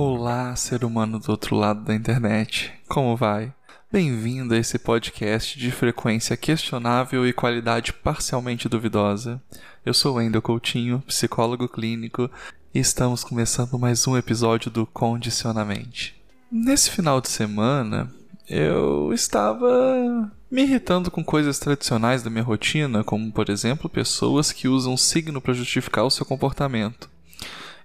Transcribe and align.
Olá, 0.00 0.54
ser 0.54 0.84
humano 0.84 1.18
do 1.18 1.28
outro 1.32 1.56
lado 1.56 1.82
da 1.82 1.92
internet. 1.92 2.72
Como 2.86 3.16
vai? 3.16 3.52
Bem-vindo 3.90 4.54
a 4.54 4.56
esse 4.56 4.78
podcast 4.78 5.58
de 5.58 5.72
frequência 5.72 6.36
questionável 6.36 7.26
e 7.26 7.32
qualidade 7.32 7.92
parcialmente 7.92 8.68
duvidosa. 8.68 9.42
Eu 9.84 9.92
sou 9.92 10.14
Wendel 10.14 10.40
Coutinho, 10.40 11.02
psicólogo 11.04 11.68
clínico, 11.68 12.30
e 12.72 12.78
estamos 12.78 13.24
começando 13.24 13.76
mais 13.76 14.06
um 14.06 14.16
episódio 14.16 14.70
do 14.70 14.86
Condicionamente. 14.86 16.14
Nesse 16.48 16.90
final 16.90 17.20
de 17.20 17.28
semana, 17.28 18.08
eu 18.48 19.12
estava 19.12 20.30
me 20.48 20.62
irritando 20.62 21.10
com 21.10 21.24
coisas 21.24 21.58
tradicionais 21.58 22.22
da 22.22 22.30
minha 22.30 22.44
rotina, 22.44 23.02
como 23.02 23.32
por 23.32 23.50
exemplo 23.50 23.90
pessoas 23.90 24.52
que 24.52 24.68
usam 24.68 24.96
signo 24.96 25.40
para 25.40 25.54
justificar 25.54 26.04
o 26.04 26.10
seu 26.10 26.24
comportamento. 26.24 27.10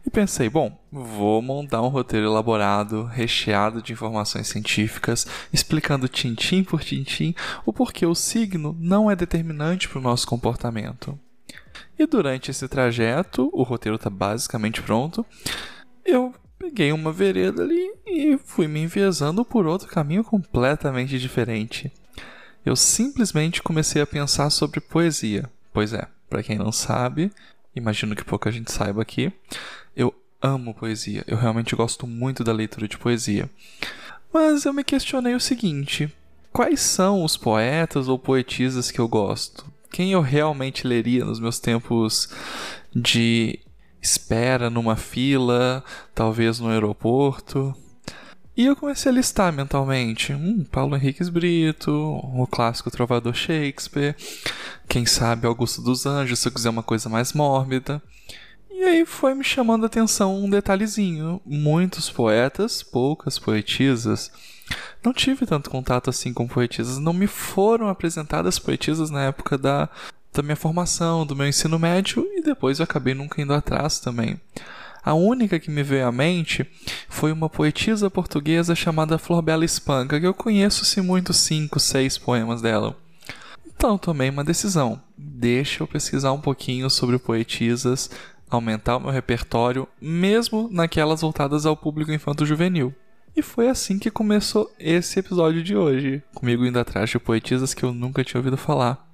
E 0.05 0.09
pensei, 0.09 0.49
bom, 0.49 0.77
vou 0.91 1.41
montar 1.41 1.81
um 1.81 1.87
roteiro 1.87 2.25
elaborado, 2.25 3.05
recheado 3.05 3.81
de 3.81 3.93
informações 3.93 4.47
científicas, 4.47 5.25
explicando 5.51 6.09
tintim 6.09 6.63
por 6.63 6.83
tintim 6.83 7.33
o 7.65 7.71
porquê 7.71 8.05
o 8.05 8.13
signo 8.13 8.75
não 8.79 9.09
é 9.09 9.15
determinante 9.15 9.87
para 9.87 9.99
o 9.99 10.01
nosso 10.01 10.27
comportamento. 10.27 11.17
E 11.97 12.05
durante 12.05 12.51
esse 12.51 12.67
trajeto, 12.67 13.49
o 13.53 13.63
roteiro 13.63 13.95
está 13.95 14.09
basicamente 14.09 14.81
pronto, 14.81 15.25
eu 16.05 16.33
peguei 16.59 16.91
uma 16.91 17.11
vereda 17.11 17.61
ali 17.61 17.93
e 18.05 18.37
fui 18.37 18.67
me 18.67 18.81
enviesando 18.81 19.45
por 19.45 19.65
outro 19.65 19.87
caminho 19.87 20.23
completamente 20.23 21.17
diferente. 21.17 21.91
Eu 22.65 22.75
simplesmente 22.75 23.61
comecei 23.61 24.01
a 24.01 24.07
pensar 24.07 24.49
sobre 24.49 24.79
poesia. 24.79 25.49
Pois 25.71 25.93
é, 25.93 26.07
para 26.29 26.43
quem 26.43 26.57
não 26.57 26.71
sabe, 26.71 27.31
imagino 27.75 28.15
que 28.15 28.23
pouca 28.23 28.51
gente 28.51 28.71
saiba 28.71 29.01
aqui, 29.01 29.31
eu 29.95 30.13
amo 30.41 30.73
poesia, 30.73 31.23
eu 31.27 31.37
realmente 31.37 31.75
gosto 31.75 32.05
muito 32.05 32.43
da 32.43 32.51
leitura 32.51 32.87
de 32.87 32.97
poesia. 32.97 33.49
Mas 34.33 34.65
eu 34.65 34.73
me 34.73 34.83
questionei 34.83 35.35
o 35.35 35.39
seguinte: 35.39 36.11
quais 36.51 36.81
são 36.81 37.23
os 37.23 37.37
poetas 37.37 38.07
ou 38.07 38.19
poetisas 38.19 38.91
que 38.91 38.99
eu 38.99 39.07
gosto? 39.07 39.65
Quem 39.91 40.11
eu 40.11 40.21
realmente 40.21 40.87
leria 40.87 41.23
nos 41.23 41.39
meus 41.39 41.59
tempos 41.59 42.29
de 42.95 43.59
espera 44.01 44.69
numa 44.69 44.95
fila, 44.95 45.83
talvez 46.13 46.59
no 46.59 46.69
aeroporto? 46.69 47.75
E 48.55 48.65
eu 48.65 48.75
comecei 48.75 49.11
a 49.11 49.15
listar 49.15 49.51
mentalmente. 49.51 50.31
Hum, 50.31 50.63
Paulo 50.71 50.95
Henriques 50.95 51.27
Brito, 51.27 51.91
o 51.91 52.45
clássico 52.45 52.91
trovador 52.91 53.33
Shakespeare, 53.33 54.15
quem 54.87 55.07
sabe 55.07 55.47
Augusto 55.47 55.81
dos 55.81 56.05
Anjos, 56.05 56.37
se 56.37 56.47
eu 56.47 56.51
quiser 56.51 56.69
uma 56.69 56.83
coisa 56.83 57.09
mais 57.09 57.33
mórbida. 57.33 57.99
E 58.69 58.83
aí 58.83 59.05
foi 59.05 59.33
me 59.33 59.43
chamando 59.43 59.85
a 59.85 59.87
atenção 59.87 60.43
um 60.43 60.49
detalhezinho. 60.49 61.41
Muitos 61.43 62.11
poetas, 62.11 62.83
poucas 62.83 63.39
poetisas. 63.39 64.31
Não 65.03 65.13
tive 65.13 65.47
tanto 65.47 65.71
contato 65.71 66.11
assim 66.11 66.31
com 66.31 66.47
poetisas. 66.47 66.99
Não 66.99 67.13
me 67.13 67.25
foram 67.25 67.87
apresentadas 67.87 68.59
poetisas 68.59 69.09
na 69.09 69.23
época 69.23 69.57
da, 69.57 69.89
da 70.31 70.43
minha 70.43 70.55
formação, 70.55 71.25
do 71.25 71.35
meu 71.35 71.47
ensino 71.47 71.79
médio, 71.79 72.23
e 72.33 72.41
depois 72.43 72.77
eu 72.77 72.83
acabei 72.83 73.15
nunca 73.15 73.41
indo 73.41 73.53
atrás 73.53 73.99
também. 73.99 74.39
A 75.03 75.13
única 75.13 75.59
que 75.59 75.69
me 75.69 75.83
veio 75.83 76.07
à 76.07 76.11
mente 76.11 76.65
foi 77.09 77.33
uma 77.33 77.49
poetisa 77.49 78.09
portuguesa 78.09 78.73
chamada 78.73 79.17
Flor 79.17 79.41
Bela 79.41 79.65
Espanca, 79.65 80.17
que 80.17 80.25
eu 80.25 80.33
conheço 80.33 80.85
se 80.85 81.01
muito 81.01 81.33
cinco, 81.33 81.77
seis 81.77 82.17
poemas 82.17 82.61
dela. 82.61 82.95
Então 83.67 83.97
tomei 83.97 84.29
uma 84.29 84.45
decisão. 84.45 85.01
Deixa 85.17 85.83
eu 85.83 85.87
pesquisar 85.87 86.31
um 86.31 86.39
pouquinho 86.39 86.89
sobre 86.89 87.19
poetisas, 87.19 88.09
aumentar 88.49 88.95
o 88.95 89.01
meu 89.01 89.09
repertório, 89.09 89.87
mesmo 89.99 90.69
naquelas 90.71 91.19
voltadas 91.19 91.65
ao 91.65 91.75
público 91.75 92.11
infanto-juvenil. 92.11 92.95
E 93.35 93.41
foi 93.41 93.67
assim 93.67 93.99
que 93.99 94.09
começou 94.09 94.71
esse 94.79 95.19
episódio 95.19 95.61
de 95.61 95.75
hoje, 95.75 96.23
comigo 96.33 96.65
indo 96.65 96.79
atrás 96.79 97.09
de 97.09 97.19
poetisas 97.19 97.73
que 97.73 97.83
eu 97.83 97.93
nunca 97.93 98.23
tinha 98.23 98.39
ouvido 98.39 98.55
falar. 98.55 99.05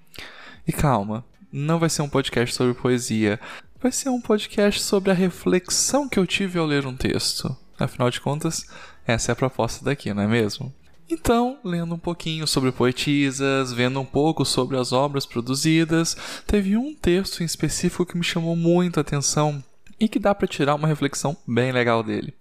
E 0.67 0.71
calma, 0.71 1.25
não 1.51 1.79
vai 1.79 1.89
ser 1.89 2.03
um 2.03 2.09
podcast 2.09 2.53
sobre 2.53 2.75
poesia, 2.75 3.39
vai 3.81 3.91
ser 3.91 4.09
um 4.09 4.19
podcast 4.19 4.81
sobre 4.81 5.09
a 5.09 5.13
reflexão 5.13 6.09
que 6.09 6.19
eu 6.19 6.27
tive 6.27 6.59
ao 6.59 6.65
ler 6.65 6.85
um 6.85 6.95
texto. 6.95 7.55
Afinal 7.79 8.09
de 8.09 8.19
contas, 8.19 8.65
essa 9.07 9.31
é 9.31 9.33
a 9.33 9.35
proposta 9.35 9.85
daqui, 9.85 10.13
não 10.13 10.23
é 10.23 10.27
mesmo? 10.27 10.73
Então, 11.09 11.57
lendo 11.63 11.95
um 11.95 11.99
pouquinho 11.99 12.45
sobre 12.45 12.71
poetisas, 12.71 13.71
vendo 13.71 13.99
um 13.99 14.05
pouco 14.05 14.45
sobre 14.45 14.77
as 14.77 14.91
obras 14.91 15.25
produzidas, 15.25 16.15
teve 16.45 16.75
um 16.75 16.93
texto 16.93 17.41
em 17.41 17.45
específico 17.45 18.05
que 18.05 18.17
me 18.17 18.23
chamou 18.23 18.55
muito 18.55 18.97
a 18.97 19.01
atenção 19.01 19.63
e 19.99 20.07
que 20.07 20.19
dá 20.19 20.35
para 20.35 20.47
tirar 20.47 20.75
uma 20.75 20.87
reflexão 20.87 21.35
bem 21.47 21.71
legal 21.71 22.03
dele. 22.03 22.33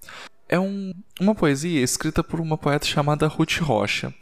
É 0.48 0.58
um, 0.58 0.92
uma 1.20 1.34
poesia 1.34 1.80
escrita 1.80 2.22
por 2.24 2.40
uma 2.40 2.58
poeta 2.58 2.84
chamada 2.84 3.28
Ruth 3.28 3.58
Rocha 3.60 4.12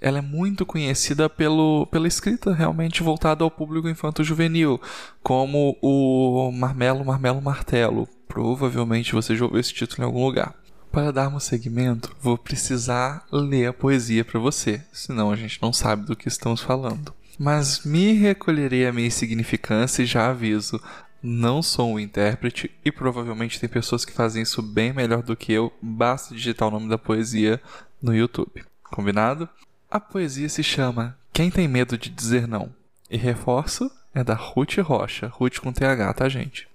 ela 0.00 0.18
é 0.18 0.22
muito 0.22 0.64
conhecida 0.64 1.28
pelo, 1.28 1.86
pela 1.86 2.06
escrita 2.06 2.52
realmente 2.52 3.02
voltada 3.02 3.42
ao 3.44 3.50
público 3.50 3.88
infanto-juvenil, 3.88 4.80
como 5.22 5.76
o 5.82 6.50
Marmelo, 6.52 7.04
Marmelo, 7.04 7.42
Martelo. 7.42 8.08
Provavelmente 8.28 9.14
você 9.14 9.36
já 9.36 9.44
ouviu 9.44 9.60
esse 9.60 9.74
título 9.74 10.02
em 10.02 10.06
algum 10.06 10.24
lugar. 10.24 10.54
Para 10.92 11.12
darmos 11.12 11.44
seguimento, 11.44 12.14
vou 12.20 12.38
precisar 12.38 13.26
ler 13.30 13.66
a 13.66 13.72
poesia 13.72 14.24
para 14.24 14.40
você, 14.40 14.82
senão 14.92 15.30
a 15.30 15.36
gente 15.36 15.60
não 15.60 15.72
sabe 15.72 16.06
do 16.06 16.16
que 16.16 16.28
estamos 16.28 16.62
falando. 16.62 17.12
Mas 17.38 17.84
me 17.84 18.12
recolherei 18.12 18.86
a 18.86 18.92
minha 18.92 19.06
insignificância 19.06 20.02
e 20.02 20.06
já 20.06 20.30
aviso, 20.30 20.80
não 21.22 21.62
sou 21.62 21.92
um 21.92 22.00
intérprete 22.00 22.70
e 22.84 22.90
provavelmente 22.90 23.60
tem 23.60 23.68
pessoas 23.68 24.04
que 24.04 24.12
fazem 24.12 24.42
isso 24.42 24.62
bem 24.62 24.92
melhor 24.92 25.22
do 25.22 25.36
que 25.36 25.52
eu, 25.52 25.72
basta 25.82 26.34
digitar 26.34 26.68
o 26.68 26.70
nome 26.70 26.88
da 26.88 26.98
poesia 26.98 27.60
no 28.02 28.14
YouTube. 28.14 28.64
Combinado? 28.82 29.48
A 29.90 29.98
poesia 29.98 30.50
se 30.50 30.62
chama 30.62 31.16
Quem 31.32 31.50
Tem 31.50 31.66
Medo 31.66 31.96
de 31.96 32.10
Dizer 32.10 32.46
Não. 32.46 32.74
E 33.10 33.16
reforço, 33.16 33.90
é 34.14 34.22
da 34.22 34.34
Ruth 34.34 34.76
Rocha. 34.82 35.28
Ruth 35.28 35.60
com 35.60 35.72
TH, 35.72 36.12
tá, 36.12 36.28
gente? 36.28 36.68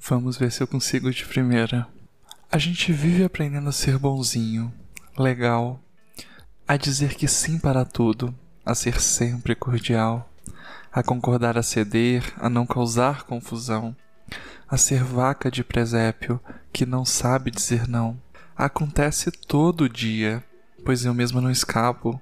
Vamos 0.00 0.38
ver 0.38 0.50
se 0.50 0.62
eu 0.62 0.66
consigo 0.66 1.10
de 1.10 1.26
primeira. 1.26 1.86
A 2.50 2.56
gente 2.56 2.94
vive 2.94 3.22
aprendendo 3.24 3.68
a 3.68 3.72
ser 3.72 3.98
bonzinho, 3.98 4.72
legal, 5.18 5.78
a 6.66 6.78
dizer 6.78 7.14
que 7.14 7.28
sim 7.28 7.58
para 7.58 7.84
tudo, 7.84 8.34
a 8.64 8.74
ser 8.74 9.02
sempre 9.02 9.54
cordial, 9.54 10.26
a 10.90 11.02
concordar 11.02 11.58
a 11.58 11.62
ceder, 11.62 12.24
a 12.38 12.48
não 12.48 12.64
causar 12.64 13.24
confusão, 13.24 13.94
a 14.66 14.78
ser 14.78 15.04
vaca 15.04 15.50
de 15.50 15.62
presépio 15.62 16.40
que 16.72 16.86
não 16.86 17.04
sabe 17.04 17.50
dizer 17.50 17.86
não. 17.86 18.18
Acontece 18.56 19.30
todo 19.30 19.90
dia 19.90 20.42
pois 20.84 21.04
eu 21.04 21.14
mesma 21.14 21.40
não 21.40 21.50
escapo. 21.50 22.20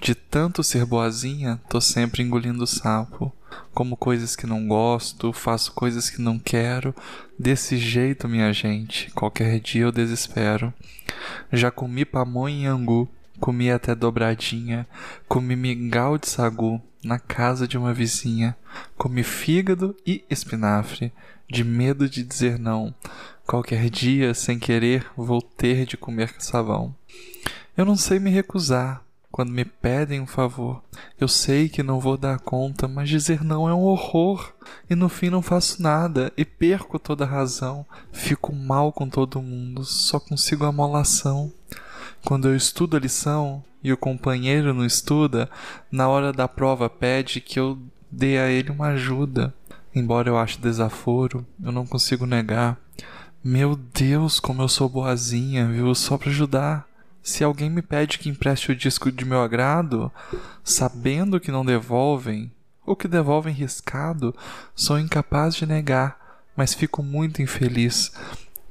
De 0.00 0.14
tanto 0.14 0.62
ser 0.62 0.84
boazinha, 0.84 1.60
tô 1.68 1.80
sempre 1.80 2.22
engolindo 2.22 2.66
sapo. 2.66 3.32
Como 3.72 3.96
coisas 3.96 4.36
que 4.36 4.46
não 4.46 4.66
gosto, 4.66 5.32
faço 5.32 5.72
coisas 5.72 6.10
que 6.10 6.20
não 6.20 6.38
quero. 6.38 6.94
Desse 7.38 7.76
jeito, 7.76 8.28
minha 8.28 8.52
gente, 8.52 9.10
qualquer 9.12 9.58
dia 9.60 9.82
eu 9.82 9.92
desespero. 9.92 10.72
Já 11.52 11.70
comi 11.70 12.04
pamonha 12.04 12.64
e 12.64 12.66
angu, 12.66 13.08
comi 13.40 13.70
até 13.70 13.94
dobradinha, 13.94 14.86
comi 15.28 15.56
mingau 15.56 16.18
de 16.18 16.28
sagu 16.28 16.80
na 17.02 17.18
casa 17.18 17.68
de 17.68 17.78
uma 17.78 17.94
vizinha, 17.94 18.56
comi 18.96 19.22
fígado 19.22 19.96
e 20.06 20.24
espinafre, 20.28 21.12
de 21.48 21.62
medo 21.62 22.08
de 22.08 22.22
dizer 22.22 22.58
não. 22.58 22.94
Qualquer 23.46 23.88
dia, 23.88 24.34
sem 24.34 24.58
querer, 24.58 25.06
vou 25.16 25.40
ter 25.40 25.86
de 25.86 25.96
comer 25.96 26.34
sabão. 26.38 26.94
Eu 27.76 27.84
não 27.84 27.94
sei 27.94 28.18
me 28.18 28.30
recusar 28.30 29.02
quando 29.30 29.52
me 29.52 29.62
pedem 29.62 30.18
um 30.18 30.26
favor. 30.26 30.82
Eu 31.20 31.28
sei 31.28 31.68
que 31.68 31.82
não 31.82 32.00
vou 32.00 32.16
dar 32.16 32.38
conta, 32.38 32.88
mas 32.88 33.06
dizer 33.06 33.44
não 33.44 33.68
é 33.68 33.74
um 33.74 33.82
horror. 33.82 34.54
E 34.88 34.94
no 34.94 35.10
fim 35.10 35.28
não 35.28 35.42
faço 35.42 35.82
nada 35.82 36.32
e 36.38 36.44
perco 36.44 36.98
toda 36.98 37.24
a 37.24 37.28
razão. 37.28 37.84
Fico 38.10 38.54
mal 38.54 38.90
com 38.94 39.10
todo 39.10 39.42
mundo, 39.42 39.84
só 39.84 40.18
consigo 40.18 40.64
a 40.64 40.72
molação. 40.72 41.52
Quando 42.24 42.48
eu 42.48 42.56
estudo 42.56 42.96
a 42.96 43.00
lição 43.00 43.62
e 43.84 43.92
o 43.92 43.96
companheiro 43.98 44.72
não 44.72 44.86
estuda, 44.86 45.50
na 45.92 46.08
hora 46.08 46.32
da 46.32 46.48
prova 46.48 46.88
pede 46.88 47.42
que 47.42 47.60
eu 47.60 47.78
dê 48.10 48.38
a 48.38 48.48
ele 48.48 48.70
uma 48.70 48.88
ajuda. 48.88 49.52
Embora 49.94 50.30
eu 50.30 50.38
ache 50.38 50.58
desaforo, 50.58 51.46
eu 51.62 51.70
não 51.70 51.86
consigo 51.86 52.24
negar. 52.24 52.78
Meu 53.44 53.76
Deus, 53.76 54.40
como 54.40 54.62
eu 54.62 54.68
sou 54.68 54.88
boazinha, 54.88 55.66
viu? 55.66 55.94
Só 55.94 56.16
para 56.16 56.30
ajudar. 56.30 56.85
Se 57.26 57.42
alguém 57.42 57.68
me 57.68 57.82
pede 57.82 58.20
que 58.20 58.28
empreste 58.28 58.70
o 58.70 58.76
disco 58.76 59.10
de 59.10 59.24
meu 59.24 59.40
agrado, 59.40 60.12
sabendo 60.62 61.40
que 61.40 61.50
não 61.50 61.64
devolvem, 61.64 62.52
ou 62.86 62.94
que 62.94 63.08
devolvem 63.08 63.52
riscado, 63.52 64.32
sou 64.76 64.96
incapaz 64.96 65.56
de 65.56 65.66
negar, 65.66 66.44
mas 66.56 66.72
fico 66.72 67.02
muito 67.02 67.42
infeliz. 67.42 68.12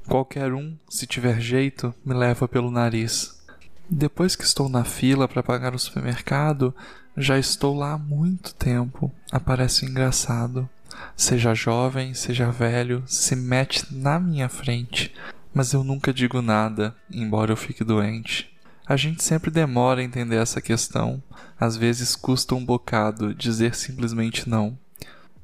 Qualquer 0.08 0.54
um, 0.54 0.78
se 0.88 1.06
tiver 1.06 1.42
jeito, 1.42 1.94
me 2.04 2.14
leva 2.14 2.48
pelo 2.48 2.72
nariz. 2.72 3.44
Depois 3.90 4.38
que 4.38 4.46
estou 4.46 4.70
na 4.70 4.86
fila 4.86 5.28
para 5.28 5.44
pagar 5.44 5.76
o 5.76 5.80
supermercado, 5.80 6.74
já 7.18 7.38
estou 7.38 7.76
lá 7.76 7.92
há 7.92 7.98
muito 7.98 8.56
tempo. 8.56 9.12
Aparece 9.34 9.86
engraçado. 9.86 10.70
Seja 11.14 11.54
jovem, 11.54 12.14
seja 12.14 12.50
velho, 12.52 13.04
se 13.06 13.36
mete 13.36 13.94
na 13.94 14.18
minha 14.18 14.48
frente 14.48 15.14
mas 15.56 15.72
eu 15.72 15.86
nunca 15.86 16.14
digo 16.14 16.42
nada, 16.42 16.94
embora 17.10 17.54
eu 17.54 17.56
fique 17.56 17.82
doente. 17.82 18.54
A 18.86 18.98
gente 18.98 19.24
sempre 19.24 19.50
demora 19.50 20.02
a 20.02 20.04
entender 20.04 20.36
essa 20.36 20.62
questão. 20.62 21.24
Às 21.58 21.78
vezes 21.78 22.14
custa 22.14 22.54
um 22.54 22.64
bocado 22.64 23.34
dizer 23.34 23.74
simplesmente 23.74 24.50
não. 24.50 24.78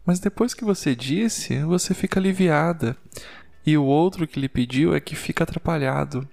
Mas 0.06 0.20
depois 0.20 0.54
que 0.54 0.66
você 0.66 0.94
disse, 0.94 1.64
você 1.64 1.94
fica 1.94 2.20
aliviada. 2.20 2.98
E 3.66 3.78
o 3.78 3.86
outro 3.86 4.28
que 4.28 4.40
lhe 4.40 4.50
pediu 4.50 4.94
é 4.94 5.00
que 5.00 5.16
fica 5.16 5.46
atrapalhado. 5.46 6.28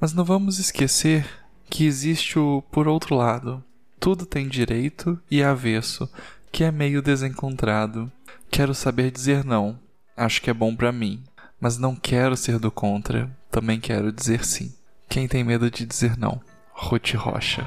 Mas 0.00 0.12
não 0.12 0.24
vamos 0.24 0.58
esquecer 0.58 1.24
que 1.70 1.86
existe 1.86 2.40
o 2.40 2.60
por 2.72 2.88
outro 2.88 3.14
lado. 3.14 3.62
Tudo 4.00 4.26
tem 4.26 4.48
direito 4.48 5.18
e 5.30 5.44
avesso, 5.44 6.10
que 6.50 6.64
é 6.64 6.72
meio 6.72 7.00
desencontrado. 7.00 8.10
Quero 8.50 8.74
saber 8.74 9.12
dizer 9.12 9.44
não. 9.44 9.78
Acho 10.16 10.42
que 10.42 10.50
é 10.50 10.54
bom 10.54 10.74
para 10.74 10.90
mim, 10.90 11.22
mas 11.60 11.78
não 11.78 11.94
quero 11.94 12.36
ser 12.36 12.58
do 12.58 12.70
contra. 12.70 13.30
Também 13.50 13.80
quero 13.80 14.12
dizer 14.12 14.44
sim. 14.44 14.74
Quem 15.08 15.28
tem 15.28 15.44
medo 15.44 15.70
de 15.70 15.86
dizer 15.86 16.16
não? 16.16 16.40
Ruth 16.72 17.14
Rocha. 17.14 17.64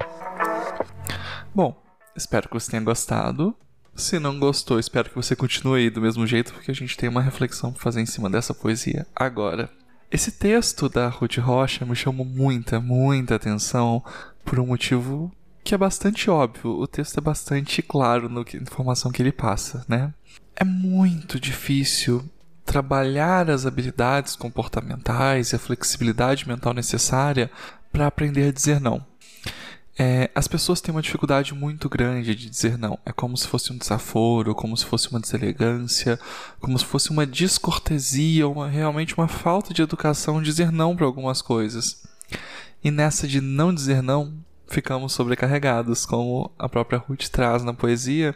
Bom, 1.53 1.81
espero 2.15 2.47
que 2.47 2.53
você 2.53 2.71
tenha 2.71 2.83
gostado. 2.83 3.55
Se 3.95 4.19
não 4.19 4.39
gostou, 4.39 4.79
espero 4.79 5.09
que 5.09 5.15
você 5.15 5.35
continue 5.35 5.81
aí 5.81 5.89
do 5.89 6.01
mesmo 6.01 6.25
jeito, 6.25 6.53
porque 6.53 6.71
a 6.71 6.75
gente 6.75 6.95
tem 6.95 7.09
uma 7.09 7.21
reflexão 7.21 7.71
para 7.71 7.81
fazer 7.81 8.01
em 8.01 8.05
cima 8.05 8.29
dessa 8.29 8.53
poesia 8.53 9.05
agora. 9.15 9.69
Esse 10.11 10.31
texto 10.31 10.87
da 10.87 11.07
Ruth 11.07 11.37
Rocha 11.37 11.85
me 11.85 11.95
chamou 11.95 12.25
muita, 12.25 12.79
muita 12.79 13.35
atenção 13.35 14.03
por 14.43 14.59
um 14.59 14.67
motivo 14.67 15.31
que 15.63 15.75
é 15.75 15.77
bastante 15.77 16.29
óbvio. 16.29 16.71
O 16.79 16.87
texto 16.87 17.17
é 17.17 17.21
bastante 17.21 17.81
claro 17.81 18.29
na 18.29 18.41
informação 18.59 19.11
que 19.11 19.21
ele 19.21 19.31
passa, 19.31 19.85
né? 19.87 20.13
É 20.55 20.63
muito 20.63 21.39
difícil 21.39 22.27
trabalhar 22.69 23.49
as 23.49 23.65
habilidades 23.65 24.35
comportamentais 24.35 25.51
e 25.51 25.55
a 25.55 25.59
flexibilidade 25.59 26.47
mental 26.47 26.71
necessária 26.71 27.49
para 27.91 28.05
aprender 28.05 28.47
a 28.47 28.51
dizer 28.51 28.79
não. 28.79 29.03
É, 29.97 30.29
as 30.35 30.47
pessoas 30.47 30.79
têm 30.79 30.93
uma 30.93 31.01
dificuldade 31.01 31.51
muito 31.55 31.89
grande 31.89 32.35
de 32.35 32.47
dizer 32.47 32.77
não. 32.77 32.99
É 33.03 33.11
como 33.11 33.35
se 33.35 33.47
fosse 33.47 33.73
um 33.73 33.77
desaforo, 33.77 34.53
como 34.53 34.77
se 34.77 34.85
fosse 34.85 35.09
uma 35.09 35.19
deselegância, 35.19 36.19
como 36.59 36.77
se 36.77 36.85
fosse 36.85 37.09
uma 37.09 37.25
descortesia, 37.25 38.47
uma, 38.47 38.67
realmente 38.69 39.17
uma 39.17 39.27
falta 39.27 39.73
de 39.73 39.81
educação 39.81 40.39
dizer 40.39 40.71
não 40.71 40.95
para 40.95 41.07
algumas 41.07 41.41
coisas. 41.41 42.03
E 42.83 42.91
nessa 42.91 43.27
de 43.27 43.41
não 43.41 43.73
dizer 43.73 44.03
não, 44.03 44.31
ficamos 44.67 45.11
sobrecarregados, 45.13 46.05
como 46.05 46.51
a 46.59 46.69
própria 46.69 46.99
Ruth 46.99 47.29
traz 47.29 47.63
na 47.63 47.73
poesia. 47.73 48.35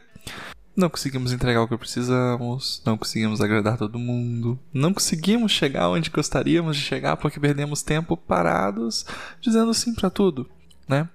Não 0.76 0.90
conseguimos 0.90 1.32
entregar 1.32 1.62
o 1.62 1.68
que 1.68 1.78
precisamos, 1.78 2.82
não 2.86 2.98
conseguimos 2.98 3.42
agradar 3.42 3.78
todo 3.78 4.00
mundo, 4.00 4.60
não 4.74 4.94
conseguimos 4.94 5.52
chegar 5.52 5.90
onde 5.90 6.10
gostaríamos 6.10 6.76
de 6.76 6.84
chegar 6.84 7.16
porque 7.18 7.40
perdemos 7.40 7.84
tempo 7.84 8.18
parados 8.18 9.06
dizendo 9.40 9.74
sim 9.74 9.94
para 9.94 10.10
tudo 10.10 10.50
né? 10.88 11.10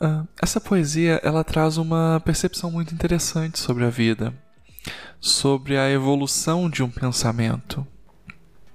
Uh, 0.00 0.26
essa 0.40 0.60
poesia 0.60 1.20
ela 1.22 1.44
traz 1.44 1.76
uma 1.76 2.20
percepção 2.24 2.70
muito 2.70 2.94
interessante 2.94 3.58
sobre 3.58 3.84
a 3.84 3.90
vida, 3.90 4.34
sobre 5.20 5.76
a 5.78 5.90
evolução 5.90 6.68
de 6.68 6.82
um 6.82 6.90
pensamento. 6.90 7.86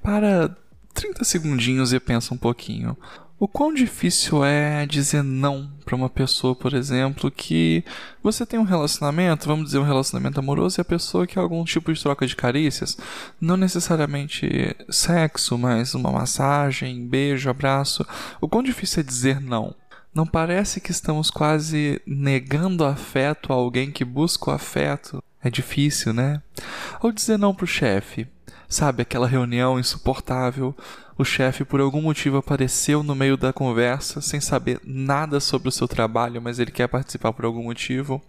Para 0.02 0.56
30 0.94 1.24
segundinhos 1.25 1.92
e 1.92 2.00
pensa 2.00 2.34
um 2.34 2.38
pouquinho. 2.38 2.98
O 3.39 3.48
quão 3.48 3.72
difícil 3.72 4.44
é 4.44 4.84
dizer 4.88 5.24
não 5.24 5.69
para 5.86 5.95
uma 5.95 6.10
pessoa, 6.10 6.56
por 6.56 6.74
exemplo, 6.74 7.30
que 7.30 7.84
você 8.24 8.48
tem 8.48 8.60
um 8.60 8.63
relacionamento, 8.63 9.48
vamos 9.48 9.66
dizer 9.66 9.78
um 9.78 9.84
relacionamento 9.84 10.39
amoroso, 10.39 10.80
e 10.80 10.81
a 10.81 10.86
pessoa 10.86 11.28
quer 11.28 11.39
algum 11.39 11.63
tipo 11.63 11.94
de 11.94 12.01
troca 12.01 12.25
de 12.25 12.36
carícias, 12.36 12.98
não 13.39 13.56
necessariamente 13.56 14.75
sexo, 14.89 15.56
mas 15.56 15.94
uma 15.94 16.12
massagem, 16.12 17.07
beijo, 17.07 17.48
abraço. 17.48 18.04
O 18.42 18.50
quão 18.50 18.63
difícil 18.63 19.01
é 19.01 19.04
dizer 19.04 19.39
não? 19.39 19.75
Não 20.16 20.25
parece 20.25 20.81
que 20.81 20.89
estamos 20.89 21.30
quase 21.30 22.01
negando 22.07 22.84
afeto 22.84 23.54
a 23.54 23.56
alguém 23.56 23.92
que 23.92 24.04
busca 24.04 24.50
o 24.50 24.54
afeto? 24.54 25.24
É 25.44 25.50
difícil, 25.51 26.12
né? 26.12 26.42
Ou 27.04 27.12
dizer 27.12 27.38
não 27.38 27.54
pro 27.54 27.68
chefe. 27.68 28.28
Sabe, 28.68 29.02
aquela 29.02 29.28
reunião 29.28 29.80
insuportável, 29.80 30.75
o 31.18 31.24
chefe 31.24 31.64
por 31.64 31.80
algum 31.80 32.02
motivo 32.02 32.38
apareceu 32.38 33.02
no 33.02 33.16
meio 33.16 33.38
da 33.38 33.54
conversa 33.54 34.22
sem 34.22 34.40
saber 34.42 34.80
nada 34.84 35.40
sobre 35.40 35.69
o 35.69 35.72
seu 35.72 35.88
trabalho, 35.88 36.42
mas 36.42 36.60
ele 36.60 36.72
quer 36.72 36.88
participar 36.88 37.34
por 37.34 37.46
algum 37.46 37.64
motivo. 37.64 38.22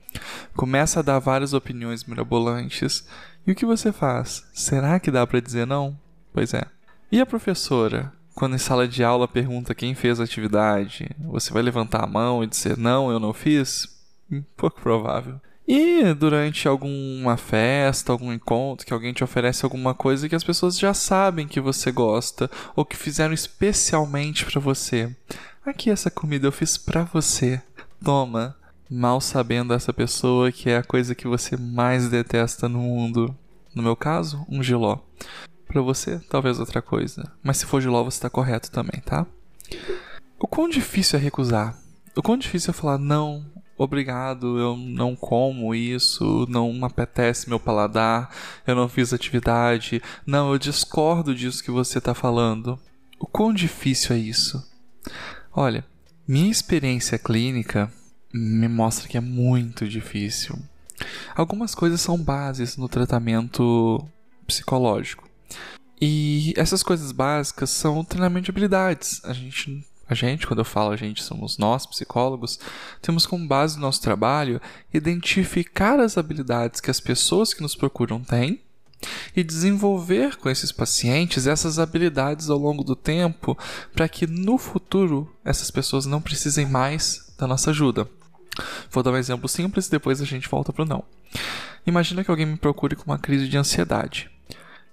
Começa 0.55 1.01
a 1.01 1.03
dar 1.03 1.19
várias 1.19 1.53
opiniões 1.53 2.05
mirabolantes. 2.05 3.07
E 3.47 3.53
o 3.53 3.55
que 3.55 3.67
você 3.67 3.93
faz? 3.93 4.47
Será 4.53 5.01
que 5.01 5.11
dá 5.11 5.27
para 5.27 5.41
dizer 5.41 5.67
não? 5.67 5.99
Pois 6.33 6.55
é. 6.55 6.65
E 7.11 7.21
a 7.21 7.27
professora? 7.27 8.13
quando 8.39 8.55
em 8.55 8.59
sala 8.59 8.87
de 8.87 9.03
aula 9.03 9.27
pergunta 9.27 9.75
quem 9.75 9.97
fez 9.97 10.21
a 10.21 10.23
atividade, 10.23 11.11
você 11.19 11.53
vai 11.53 11.61
levantar 11.61 12.05
a 12.05 12.07
mão 12.07 12.45
e 12.45 12.47
dizer 12.47 12.79
não, 12.79 13.11
eu 13.11 13.19
não 13.19 13.33
fiz? 13.33 14.01
Hum, 14.31 14.45
pouco 14.57 14.81
provável. 14.81 15.41
E 15.71 16.15
durante 16.15 16.67
alguma 16.67 17.37
festa, 17.37 18.11
algum 18.11 18.33
encontro, 18.33 18.87
que 18.87 18.93
alguém 18.95 19.13
te 19.13 19.23
oferece 19.23 19.67
alguma 19.67 19.93
coisa 19.93 20.27
que 20.27 20.35
as 20.35 20.43
pessoas 20.43 20.79
já 20.79 20.95
sabem 20.95 21.47
que 21.47 21.61
você 21.61 21.93
gosta 21.93 22.51
ou 22.75 22.87
que 22.87 22.97
fizeram 22.97 23.35
especialmente 23.35 24.47
para 24.47 24.59
você. 24.63 25.15
Aqui 25.67 25.91
essa 25.91 26.11
comida 26.11 26.47
eu 26.47 26.53
fiz 26.53 26.79
para 26.79 27.05
você. 27.05 27.61
Toma. 28.03 28.57
Mal 28.91 29.21
sabendo 29.21 29.75
essa 29.75 29.93
pessoa 29.93 30.51
que 30.51 30.71
é 30.71 30.79
a 30.79 30.83
coisa 30.83 31.15
que 31.15 31.29
você 31.29 31.55
mais 31.55 32.09
detesta 32.09 32.67
no 32.67 32.79
mundo. 32.79 33.37
No 33.75 33.83
meu 33.83 33.95
caso, 33.95 34.47
um 34.49 34.63
giló. 34.63 35.01
Para 35.67 35.83
você, 35.83 36.19
talvez 36.31 36.59
outra 36.59 36.81
coisa. 36.81 37.31
Mas 37.43 37.59
se 37.59 37.67
for 37.67 37.85
LOL, 37.85 38.07
você 38.07 38.19
tá 38.19 38.31
correto 38.31 38.71
também, 38.71 39.03
tá? 39.03 39.27
O 40.39 40.49
quão 40.49 40.67
difícil 40.67 41.19
é 41.19 41.23
recusar? 41.23 41.79
O 42.17 42.23
quão 42.23 42.39
difícil 42.39 42.71
é 42.71 42.75
falar 42.75 42.97
não, 42.97 43.45
obrigado, 43.79 44.59
eu 44.59 44.77
não 44.77 45.15
como 45.15 45.75
isso, 45.75 46.47
não 46.49 46.85
apetece 46.85 47.49
meu 47.49 47.61
paladar, 47.61 48.31
eu 48.67 48.75
não 48.75 48.89
fiz 48.89 49.13
atividade, 49.13 50.03
não, 50.27 50.53
eu 50.53 50.59
discordo 50.59 51.35
disso 51.35 51.63
que 51.63 51.71
você 51.71 52.01
tá 52.01 52.13
falando. 52.13 52.79
O 53.19 53.27
quão 53.27 53.53
difícil 53.53 54.17
é 54.17 54.19
isso? 54.19 54.63
Olha, 55.53 55.85
minha 56.27 56.51
experiência 56.51 57.19
clínica 57.19 57.91
me 58.33 58.69
mostra 58.69 59.09
que 59.09 59.17
é 59.17 59.21
muito 59.21 59.89
difícil. 59.89 60.59
Algumas 61.35 61.75
coisas 61.75 62.01
são 62.01 62.19
bases 62.19 62.77
no 62.77 62.89
tratamento 62.89 64.05
psicológico. 64.47 65.29
E 66.01 66.53
essas 66.57 66.83
coisas 66.83 67.11
básicas 67.11 67.71
são 67.71 68.05
treinamento 68.05 68.45
de 68.45 68.51
habilidades. 68.51 69.21
A 69.25 69.33
gente, 69.33 69.85
a 70.09 70.15
gente, 70.15 70.47
quando 70.47 70.61
eu 70.61 70.65
falo 70.65 70.91
a 70.91 70.97
gente, 70.97 71.23
somos 71.23 71.59
nós, 71.59 71.87
psicólogos, 71.87 72.59
temos 73.03 73.27
como 73.27 73.47
base 73.47 73.77
do 73.77 73.81
nosso 73.81 74.01
trabalho 74.01 74.61
identificar 74.93 76.01
as 76.01 76.17
habilidades 76.17 76.81
que 76.81 76.91
as 76.91 77.01
pessoas 77.01 77.53
que 77.53 77.63
nos 77.63 77.77
procuram 77.77 78.21
têm 78.21 78.61
e 79.37 79.45
desenvolver 79.45 80.37
com 80.37 80.49
esses 80.49 80.73
pacientes 80.73 81.47
essas 81.47 81.79
habilidades 81.79 82.51
ao 82.51 82.59
longo 82.59 82.83
do 82.83 82.97
tempo 82.97 83.57
para 83.95 84.09
que 84.09 84.27
no 84.27 84.59
futuro 84.59 85.33
essas 85.45 85.71
pessoas 85.71 86.07
não 86.07 86.21
precisem 86.21 86.67
mais 86.67 87.33
da 87.39 87.47
nossa 87.47 87.71
ajuda. 87.71 88.09
Vou 88.91 89.03
dar 89.03 89.13
um 89.13 89.17
exemplo 89.17 89.49
simples 89.49 89.87
e 89.87 89.91
depois 89.91 90.21
a 90.21 90.25
gente 90.25 90.49
volta 90.49 90.73
para 90.73 90.83
o 90.83 90.89
não. 90.89 91.05
Imagina 91.87 92.25
que 92.25 92.31
alguém 92.31 92.47
me 92.47 92.57
procure 92.57 92.97
com 92.97 93.05
uma 93.05 93.19
crise 93.19 93.49
de 93.49 93.57
ansiedade 93.57 94.29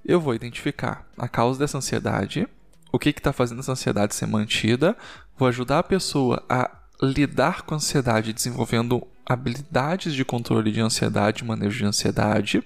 eu 0.06 0.22
vou 0.22 0.36
identificar 0.36 1.06
a 1.18 1.28
causa 1.28 1.60
dessa 1.60 1.80
ansiedade, 1.80 2.48
o 2.96 3.00
que 3.00 3.10
está 3.10 3.34
fazendo 3.34 3.60
essa 3.60 3.74
ansiedade 3.74 4.16
ser 4.16 4.26
mantida, 4.26 4.96
vou 5.38 5.50
ajudar 5.50 5.80
a 5.80 5.84
pessoa 5.84 6.42
a 6.48 6.72
lidar 7.02 7.64
com 7.64 7.74
a 7.74 7.78
ansiedade 7.78 8.32
desenvolvendo 8.32 9.06
habilidades 9.26 10.14
de 10.14 10.24
controle 10.24 10.72
de 10.72 10.80
ansiedade, 10.80 11.44
manejo 11.44 11.78
de 11.78 11.86
ansiedade. 11.86 12.64